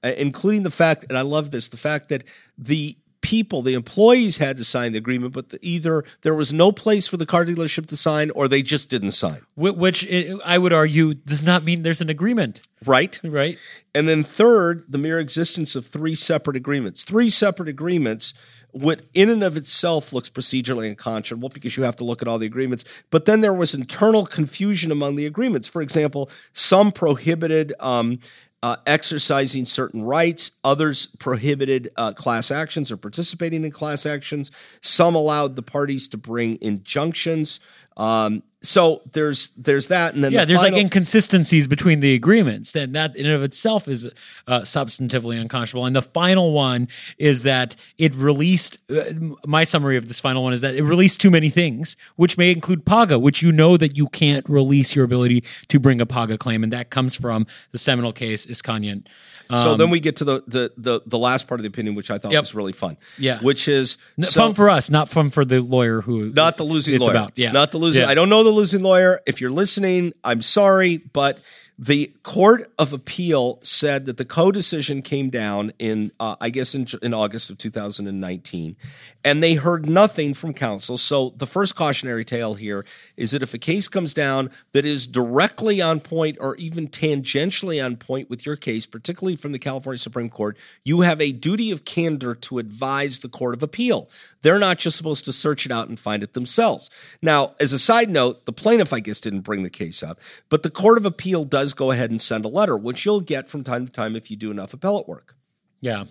uh, 0.04 0.14
including 0.18 0.64
the 0.64 0.72
fact, 0.72 1.06
and 1.10 1.18
I 1.18 1.22
love 1.22 1.52
this, 1.52 1.68
the 1.68 1.78
fact 1.78 2.10
that 2.10 2.24
the 2.58 2.98
people, 3.28 3.62
the 3.62 3.74
employees 3.74 4.38
had 4.38 4.56
to 4.58 4.64
sign 4.64 4.94
the 4.94 4.98
agreement, 4.98 5.34
but 5.34 5.50
the, 5.50 5.60
either 5.62 6.04
there 6.22 6.34
was 6.34 6.54
no 6.54 6.72
place 6.72 7.08
for 7.10 7.18
the 7.18 7.26
car 7.26 7.44
dealership 7.46 7.86
to 7.88 7.98
sign 7.98 8.30
or 8.32 8.48
they 8.48 8.62
just 8.62 8.90
didn't 8.90 9.12
sign. 9.12 9.42
Wh- 9.56 9.76
Which 9.84 10.06
i 10.10 10.34
I 10.46 10.58
would 10.58 10.72
argue 10.74 11.14
does 11.14 11.44
not 11.44 11.64
mean 11.64 11.82
there's 11.82 12.00
an 12.02 12.10
agreement, 12.10 12.62
Right. 12.86 13.20
right? 13.24 13.58
And 13.94 14.08
then 14.08 14.24
third, 14.24 14.86
the 14.88 14.98
mere 14.98 15.20
existence 15.20 15.76
of 15.76 15.86
three 15.88 16.16
separate 16.16 16.56
agreements. 16.56 17.04
Three 17.04 17.30
separate 17.30 17.68
agreements, 17.68 18.34
what 18.72 19.02
in 19.14 19.30
and 19.30 19.44
of 19.44 19.58
itself 19.58 20.14
looks 20.14 20.30
procedurally 20.30 20.88
unconscionable 20.88 21.50
because 21.50 21.76
you 21.78 21.84
have 21.84 21.96
to 21.98 22.04
look 22.04 22.22
at 22.22 22.28
all 22.28 22.40
the 22.40 22.46
agreements. 22.54 22.84
But 23.10 23.26
then 23.26 23.42
there 23.42 23.54
was 23.62 23.74
internal 23.74 24.26
confusion 24.26 24.92
among 24.92 25.16
the 25.18 25.26
agreements. 25.26 25.68
For 25.68 25.82
example, 25.82 26.30
some 26.54 26.92
prohibited 26.92 27.74
um, 27.80 28.20
uh, 28.64 28.78
exercising 28.86 29.66
certain 29.66 30.02
rights, 30.04 30.52
others 30.64 31.06
prohibited 31.18 31.92
uh, 31.96 32.14
class 32.14 32.50
actions 32.50 32.92
or 32.92 32.98
participating 32.98 33.64
in 33.64 33.72
class 33.72 34.06
actions. 34.06 34.52
Some 34.82 35.16
allowed 35.16 35.56
the 35.56 35.62
parties 35.62 36.08
to 36.10 36.18
bring 36.18 36.58
injunctions. 36.62 37.60
Um, 37.98 38.44
so 38.64 39.02
there's 39.14 39.52
there's 39.52 39.88
that, 39.88 40.14
and 40.16 40.24
then 40.24 40.32
Yeah, 40.32 40.42
the 40.42 40.48
there's 40.48 40.62
like 40.64 40.76
inconsistencies 40.76 41.68
between 41.68 42.00
the 42.00 42.16
agreements. 42.16 42.72
Then 42.72 42.92
that 42.94 43.16
in 43.16 43.26
and 43.28 43.36
of 43.36 43.44
itself 43.44 43.88
is 43.88 44.10
uh, 44.48 44.62
substantively 44.62 45.40
unconscionable. 45.40 45.86
And 45.86 45.96
the 45.96 46.02
final 46.02 46.52
one 46.54 46.88
is 47.20 47.44
that 47.44 47.76
it 48.00 48.14
released. 48.16 48.80
Uh, 48.90 49.04
my 49.46 49.64
summary 49.64 49.96
of 49.96 50.08
this 50.08 50.20
final 50.20 50.44
one 50.44 50.54
is 50.54 50.62
that 50.62 50.76
it 50.76 50.84
released 50.84 51.22
too 51.22 51.30
many 51.32 51.50
things, 51.50 51.96
which 52.16 52.38
may 52.38 52.52
include 52.52 52.84
PAGA, 52.84 53.20
which 53.20 53.42
you 53.44 53.52
know 53.52 53.78
that 53.78 53.96
you 53.96 54.08
can't 54.08 54.48
release 54.50 54.96
your 54.96 55.06
ability 55.06 55.44
to 55.70 55.80
bring 55.80 56.02
a 56.02 56.06
PAGA 56.06 56.38
claim, 56.40 56.64
and 56.64 56.74
that 56.74 56.90
comes 56.90 57.16
from 57.16 57.46
the 57.72 57.78
seminal 57.78 58.12
case 58.12 58.46
Iskanian. 58.48 59.06
so 59.50 59.78
then 59.78 59.90
we 59.92 60.00
get 60.00 60.16
to 60.18 60.26
the, 60.26 60.44
the 60.48 60.72
the 60.76 61.02
the 61.06 61.18
last 61.20 61.48
part 61.48 61.60
of 61.60 61.64
the 61.64 61.70
opinion, 61.70 61.94
which 61.96 62.10
I 62.12 62.18
thought 62.18 62.30
Um, 62.30 62.34
Yep. 62.34 62.42
was 62.42 62.56
really 62.56 62.74
fun. 62.74 62.98
Yeah. 63.18 63.40
which 63.40 63.68
is 63.68 63.98
N- 64.18 64.26
so- 64.26 64.42
fun 64.42 64.56
for 64.56 64.70
us, 64.70 64.90
not 64.90 65.08
fun 65.10 65.30
for 65.30 65.46
the 65.46 65.62
lawyer 65.62 66.02
who 66.02 66.32
not 66.34 66.58
the 66.58 66.66
losing 66.66 66.96
it's 66.96 67.04
lawyer. 67.06 67.12
about. 67.16 67.34
Yeah, 67.36 67.52
not 67.52 67.72
the 67.72 67.78
losing. 67.78 67.87
Yeah. 67.96 68.08
I 68.08 68.14
don't 68.16 68.30
know 68.30 68.44
the 68.44 68.50
losing 68.50 68.82
lawyer. 68.82 69.22
If 69.26 69.40
you're 69.40 69.52
listening, 69.52 70.14
I'm 70.24 70.42
sorry, 70.42 70.98
but 70.98 71.40
the 71.80 72.12
court 72.24 72.72
of 72.80 72.92
appeal 72.92 73.60
said 73.62 74.08
that 74.08 74.18
the 74.18 74.26
Kho-decision 74.26 75.04
came 75.04 75.30
down 75.30 75.74
in, 75.78 76.12
uh, 76.20 76.36
I 76.42 76.50
guess, 76.50 76.74
in, 76.74 76.88
in 77.04 77.14
August 77.14 77.52
of 77.52 77.60
2019, 77.60 78.76
and 79.24 79.44
they 79.44 79.54
heard 79.56 79.88
nothing 79.88 80.34
from 80.34 80.56
counsel. 80.56 80.98
So 80.98 81.34
the 81.38 81.46
first 81.46 81.76
cautionary 81.76 82.26
tale 82.26 82.56
here 82.56 82.84
is 83.16 83.32
that 83.32 83.44
if 83.44 83.54
a 83.54 83.60
case 83.60 83.88
comes 83.88 84.14
down 84.14 84.50
that 84.72 84.86
is 84.86 85.06
directly 85.06 85.80
on 85.80 86.00
point 86.00 86.38
or 86.40 86.56
even 86.56 86.88
tangentially 86.88 87.84
on 87.84 87.98
point 87.98 88.28
with 88.28 88.46
your 88.46 88.56
case, 88.56 88.88
particularly 88.88 89.36
from 89.36 89.52
the 89.52 89.60
California 89.60 90.00
Supreme 90.00 90.30
Court, 90.30 90.58
you 90.84 91.02
have 91.02 91.22
a 91.22 91.32
duty 91.32 91.70
of 91.72 91.86
candor 91.86 92.34
to 92.34 92.58
advise 92.58 93.20
the 93.20 93.30
court 93.30 93.54
of 93.54 93.62
appeal. 93.62 94.10
They're 94.42 94.60
not 94.60 94.78
just 94.78 94.98
supposed 94.98 95.26
to 95.26 95.34
search 95.34 95.66
it 95.66 95.72
out 95.72 95.90
and 95.90 96.00
find 96.00 96.24
it 96.24 96.34
themselves. 96.34 96.90
Now, 97.22 97.56
as 97.60 97.74
a 97.74 97.80
side 97.80 98.10
note, 98.10 98.46
the 98.46 98.54
plaintiff, 98.54 98.94
I 98.94 99.00
guess, 99.02 99.20
didn't 99.20 99.42
bring 99.42 99.64
the 99.64 99.70
case 99.70 100.02
up, 100.02 100.20
but 100.48 100.64
the 100.64 100.70
court 100.70 100.98
of 100.98 101.06
appeal 101.06 101.44
does 101.44 101.67
go 101.74 101.92
ahead 101.92 102.10
and 102.12 102.22
send 102.22 102.46
a 102.46 102.50
letter, 102.50 102.78
which 102.78 103.06
you'll 103.06 103.22
get 103.22 103.48
from 103.50 103.64
time 103.64 103.86
to 103.86 103.92
time 103.92 104.16
if 104.16 104.30
you 104.32 104.38
do 104.38 104.52
enough 104.52 104.74
appellate 104.74 105.08
work. 105.08 105.36
yeah. 105.82 106.06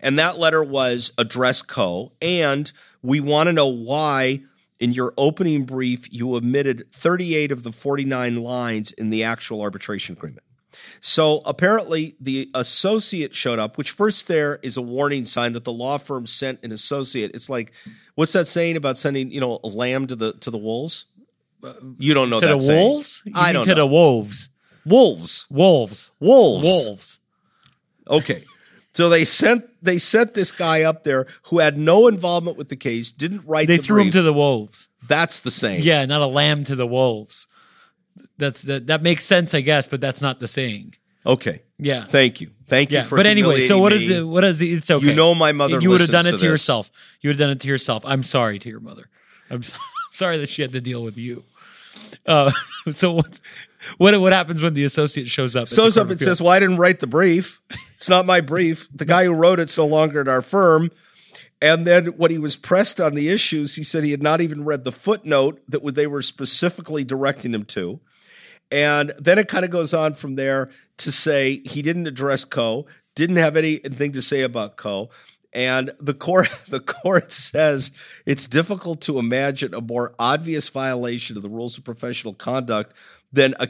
And 0.00 0.18
that 0.18 0.38
letter 0.38 0.62
was 0.64 1.12
address 1.18 1.62
Kho. 1.62 2.10
And 2.20 2.72
we 3.00 3.20
want 3.20 3.46
to 3.48 3.52
know 3.52 3.68
why, 3.68 4.40
in 4.80 4.90
your 4.90 5.14
opening 5.16 5.64
brief, 5.64 6.12
you 6.12 6.34
omitted 6.34 6.90
38 6.92 7.52
of 7.52 7.62
the 7.62 7.70
49 7.70 8.36
lines 8.42 8.90
in 8.92 9.10
the 9.10 9.22
actual 9.22 9.62
arbitration 9.62 10.14
agreement. 10.16 10.42
So 11.00 11.42
apparently, 11.44 12.16
the 12.20 12.50
associate 12.54 13.34
showed 13.36 13.60
up, 13.60 13.78
which 13.78 13.92
first 13.92 14.26
there 14.26 14.58
is 14.64 14.76
a 14.76 14.82
warning 14.82 15.24
sign 15.26 15.52
that 15.52 15.62
the 15.64 15.72
law 15.72 15.98
firm 15.98 16.26
sent 16.26 16.58
an 16.64 16.72
associate. 16.72 17.30
It's 17.34 17.48
like, 17.48 17.72
what's 18.16 18.32
that 18.32 18.46
saying 18.48 18.76
about 18.76 18.96
sending, 18.96 19.30
you 19.30 19.40
know, 19.40 19.60
a 19.62 19.68
lamb 19.68 20.06
to 20.08 20.16
the 20.16 20.32
to 20.32 20.50
the 20.50 20.58
wolves? 20.58 21.04
Uh, 21.62 21.74
you 21.98 22.14
don't 22.14 22.30
know 22.30 22.40
To 22.40 22.46
that 22.46 22.54
the 22.54 22.60
saying. 22.60 22.78
wolves? 22.84 23.22
You 23.26 23.32
I 23.36 23.52
don't 23.52 23.64
to 23.66 23.70
know. 23.70 23.74
the 23.82 23.86
wolves. 23.86 24.48
Wolves, 24.84 25.46
Wolves. 25.50 26.10
wolves, 26.20 26.64
Wolves. 26.64 27.18
Okay. 28.08 28.44
So 28.94 29.08
they 29.08 29.24
sent 29.24 29.64
they 29.82 29.96
sent 29.98 30.34
this 30.34 30.52
guy 30.52 30.82
up 30.82 31.02
there 31.04 31.26
who 31.44 31.60
had 31.60 31.78
no 31.78 32.08
involvement 32.08 32.56
with 32.58 32.68
the 32.68 32.76
case, 32.76 33.10
didn't 33.10 33.46
write. 33.46 33.66
They 33.68 33.78
the 33.78 33.82
threw 33.82 34.02
him 34.02 34.10
to 34.10 34.22
the 34.22 34.32
wolves. 34.32 34.88
That's 35.08 35.40
the 35.40 35.50
same. 35.50 35.80
Yeah, 35.82 36.04
not 36.04 36.20
a 36.20 36.26
lamb 36.26 36.64
to 36.64 36.74
the 36.76 36.86
wolves. 36.86 37.46
That's 38.36 38.62
that. 38.62 38.88
That 38.88 39.02
makes 39.02 39.24
sense, 39.24 39.54
I 39.54 39.60
guess, 39.62 39.88
but 39.88 40.00
that's 40.00 40.20
not 40.20 40.40
the 40.40 40.46
saying. 40.48 40.94
Okay. 41.24 41.62
Yeah. 41.78 42.04
Thank 42.04 42.40
you. 42.40 42.50
Thank 42.66 42.90
you 42.90 42.98
Yeah, 42.98 43.04
for. 43.04 43.16
but 43.16 43.26
anyway, 43.26 43.60
so 43.60 43.78
what 43.78 43.92
is 43.92 44.06
the 44.08 44.26
what 44.26 44.44
is 44.44 44.58
the? 44.58 44.72
It's 44.72 44.90
okay. 44.90 45.06
You 45.06 45.14
know 45.14 45.34
my 45.34 45.52
mother 45.52 45.78
You 45.80 45.90
would 45.90 46.00
have 46.00 46.10
done 46.10 46.26
it 46.26 46.32
to 46.32 46.38
to 46.38 46.44
yourself. 46.44 46.90
You 47.20 47.28
would 47.28 47.34
have 47.38 47.46
done 47.46 47.50
it 47.50 47.60
to 47.60 47.68
yourself. 47.68 48.02
I'm 48.04 48.22
sorry 48.22 48.58
to 48.58 48.68
your 48.68 48.80
mother. 48.80 49.08
I'm 49.48 49.62
so- 49.62 49.76
sorry 50.12 50.38
that 50.38 50.48
she 50.48 50.62
had 50.62 50.72
to 50.72 50.80
deal 50.80 51.02
with 51.02 51.16
you. 51.16 51.44
Uh, 52.26 52.50
so 52.90 53.12
what? 53.12 53.40
What 53.98 54.18
what 54.20 54.32
happens 54.32 54.62
when 54.62 54.74
the 54.74 54.84
associate 54.84 55.28
shows 55.28 55.56
up? 55.56 55.68
shows 55.68 55.96
up 55.96 56.10
and 56.10 56.20
says, 56.20 56.40
"Well, 56.40 56.52
I 56.52 56.60
didn't 56.60 56.76
write 56.76 57.00
the 57.00 57.06
brief. 57.06 57.60
It's 57.94 58.08
not 58.08 58.26
my 58.26 58.40
brief. 58.40 58.88
The 58.92 59.04
guy 59.04 59.24
who 59.24 59.32
wrote 59.32 59.60
it's 59.60 59.78
no 59.78 59.86
longer 59.86 60.20
at 60.20 60.28
our 60.28 60.42
firm." 60.42 60.90
And 61.60 61.86
then 61.86 62.06
when 62.16 62.32
he 62.32 62.38
was 62.38 62.56
pressed 62.56 63.00
on 63.00 63.14
the 63.14 63.28
issues, 63.28 63.76
he 63.76 63.84
said 63.84 64.02
he 64.02 64.10
had 64.10 64.22
not 64.22 64.40
even 64.40 64.64
read 64.64 64.82
the 64.82 64.90
footnote 64.90 65.60
that 65.68 65.94
they 65.94 66.08
were 66.08 66.20
specifically 66.20 67.04
directing 67.04 67.54
him 67.54 67.64
to. 67.66 68.00
And 68.72 69.12
then 69.18 69.38
it 69.38 69.46
kind 69.46 69.64
of 69.64 69.70
goes 69.70 69.94
on 69.94 70.14
from 70.14 70.34
there 70.34 70.70
to 70.98 71.12
say 71.12 71.62
he 71.64 71.80
didn't 71.82 72.08
address 72.08 72.44
Kho, 72.44 72.86
didn't 73.14 73.36
have 73.36 73.56
anything 73.56 74.10
to 74.12 74.22
say 74.22 74.42
about 74.42 74.76
Kho. 74.76 75.08
And 75.52 75.92
the 76.00 76.14
court 76.14 76.48
the 76.68 76.80
court 76.80 77.30
says 77.30 77.92
it's 78.26 78.48
difficult 78.48 79.00
to 79.02 79.18
imagine 79.18 79.74
a 79.74 79.80
more 79.80 80.14
obvious 80.18 80.68
violation 80.68 81.36
of 81.36 81.42
the 81.42 81.48
rules 81.48 81.78
of 81.78 81.84
professional 81.84 82.34
conduct 82.34 82.92
than 83.32 83.54
a, 83.58 83.68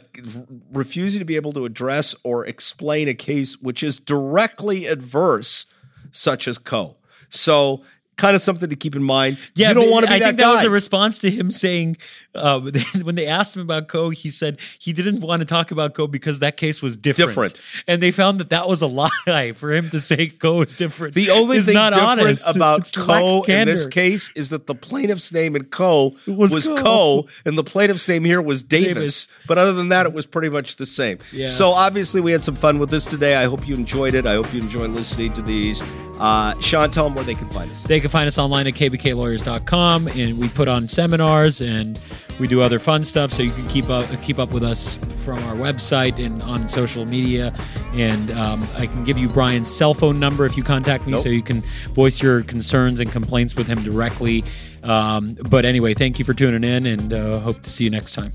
refusing 0.73 1.21
to 1.21 1.25
be 1.25 1.37
able 1.37 1.53
to 1.53 1.65
address 1.65 2.15
or 2.25 2.45
explain 2.47 3.09
a 3.09 3.15
case 3.15 3.61
which 3.61 3.83
is 3.83 3.99
directly 3.99 4.87
adverse, 4.87 5.67
such 6.11 6.49
as 6.49 6.59
Kho. 6.59 6.97
So 7.31 7.85
kind 8.23 8.37
of 8.37 8.41
something 8.41 8.71
to 8.71 8.77
keep 8.77 8.95
in 8.95 9.03
mind. 9.03 9.37
Yeah, 9.55 9.71
you 9.71 9.75
don't 9.75 9.91
want 9.91 10.05
to 10.05 10.09
be 10.11 10.15
I 10.15 10.19
that 10.21 10.25
think 10.27 10.39
guy. 10.39 10.47
that 10.47 10.55
was 10.55 10.65
a 10.65 10.71
response 10.71 11.19
to 11.19 11.31
him 11.31 11.51
saying 11.51 11.97
uh, 12.37 12.61
when 13.03 13.17
they 13.17 13.27
asked 13.27 13.57
him 13.57 13.63
about 13.63 13.89
Kho, 13.89 14.15
he 14.15 14.31
said 14.31 14.61
he 14.79 14.93
didn't 14.93 15.21
want 15.21 15.41
to 15.41 15.47
talk 15.47 15.73
about 15.73 15.95
Kho 15.95 16.09
because 16.09 16.39
that 16.39 16.57
case 16.57 16.81
was 16.81 16.97
different. 16.97 17.31
Different. 17.31 17.61
and 17.89 18.01
they 18.01 18.13
found 18.13 18.39
that 18.41 18.51
that 18.51 18.69
was 18.69 18.81
a 18.81 18.87
lie 19.27 19.53
for 19.57 19.73
him 19.73 19.91
to 19.91 19.99
say 19.99 20.29
Kho 20.29 20.65
is 20.65 20.73
different. 20.73 21.15
The 21.15 21.31
only 21.31 21.61
thing 21.61 21.75
not 21.75 21.95
different 21.95 22.21
honest. 22.21 22.55
about 22.57 22.81
It's 22.81 22.93
Kho 22.93 23.49
in 23.49 23.67
this 23.67 23.87
case 23.87 24.31
is 24.37 24.51
that 24.51 24.69
the 24.69 24.75
plaintiff's 24.77 25.33
name 25.33 25.57
in 25.57 25.65
Kho 25.65 26.15
Was 26.29 26.53
was, 26.55 26.69
Kho. 26.69 26.79
Kho. 26.79 27.43
and 27.45 27.59
the 27.59 27.65
plaintiff's 27.65 28.07
name 28.09 28.25
here 28.25 28.41
was 28.41 28.63
Davis. 28.63 28.95
Davis. 28.95 29.29
But 29.49 29.59
other 29.59 29.73
than 29.73 29.89
that, 29.89 30.07
it 30.07 30.13
was 30.13 30.27
pretty 30.27 30.49
much 30.49 30.77
the 30.77 30.87
same. 30.87 31.19
Yeah. 31.33 31.49
So 31.49 31.71
obviously, 31.73 32.21
we 32.21 32.31
had 32.31 32.45
some 32.45 32.55
fun 32.55 32.79
with 32.79 32.91
this 32.91 33.05
today. 33.05 33.35
I 33.35 33.45
hope 33.47 33.67
you 33.67 33.75
enjoyed 33.75 34.15
it. 34.15 34.27
I 34.27 34.35
hope 34.35 34.53
you 34.55 34.61
enjoyed 34.61 34.91
listening 34.91 35.33
to 35.35 35.43
these. 35.43 35.83
Uh, 36.21 36.59
Sean, 36.61 36.91
tell 36.91 37.05
them 37.05 37.15
where 37.15 37.25
they 37.25 37.35
can 37.35 37.51
find 37.51 37.71
us. 37.71 37.83
They 37.83 37.99
can 38.01 38.11
find 38.13 38.29
us 38.29 38.39
online 38.39 38.67
at 38.67 38.75
kbklawyers.com 38.75 40.07
and 40.09 40.39
we 40.39 40.49
put 40.51 40.69
on 40.69 40.87
seminars 40.87 41.63
and 41.63 41.99
we 42.39 42.47
do 42.47 42.61
other 42.61 42.79
fun 42.79 43.03
stuff 43.05 43.33
so 43.33 43.43
you 43.43 43.51
can 43.51 43.67
keep 43.69 43.89
up 43.89 44.07
keep 44.21 44.39
up 44.39 44.53
with 44.53 44.63
us 44.63 44.97
from 45.25 45.39
our 45.45 45.55
website 45.55 46.25
and 46.25 46.43
on 46.43 46.69
social 46.69 47.07
media. 47.07 47.55
And 47.95 48.31
um, 48.33 48.67
I 48.77 48.87
can 48.87 49.03
give 49.05 49.17
you 49.17 49.29
Brian's 49.29 49.69
cell 49.69 49.95
phone 49.95 50.21
number 50.21 50.45
if 50.45 50.57
you 50.57 50.63
contact 50.63 51.07
me 51.07 51.13
Nope. 51.13 51.23
so 51.23 51.31
you 51.31 51.43
can 51.43 51.63
voice 51.95 52.23
your 52.23 52.43
concerns 52.43 53.01
and 53.01 53.11
complaints 53.11 53.57
with 53.57 53.67
him 53.67 53.83
directly. 53.83 54.45
Um, 54.85 55.37
but 55.49 55.65
anyway 55.65 55.95
thank 55.95 56.19
you 56.19 56.25
for 56.27 56.35
tuning 56.35 56.65
in 56.65 56.87
and 56.87 57.15
uh, 57.15 57.39
hope 57.41 57.63
to 57.63 57.71
see 57.71 57.85
you 57.85 57.91
next 57.91 58.13
time 58.13 58.33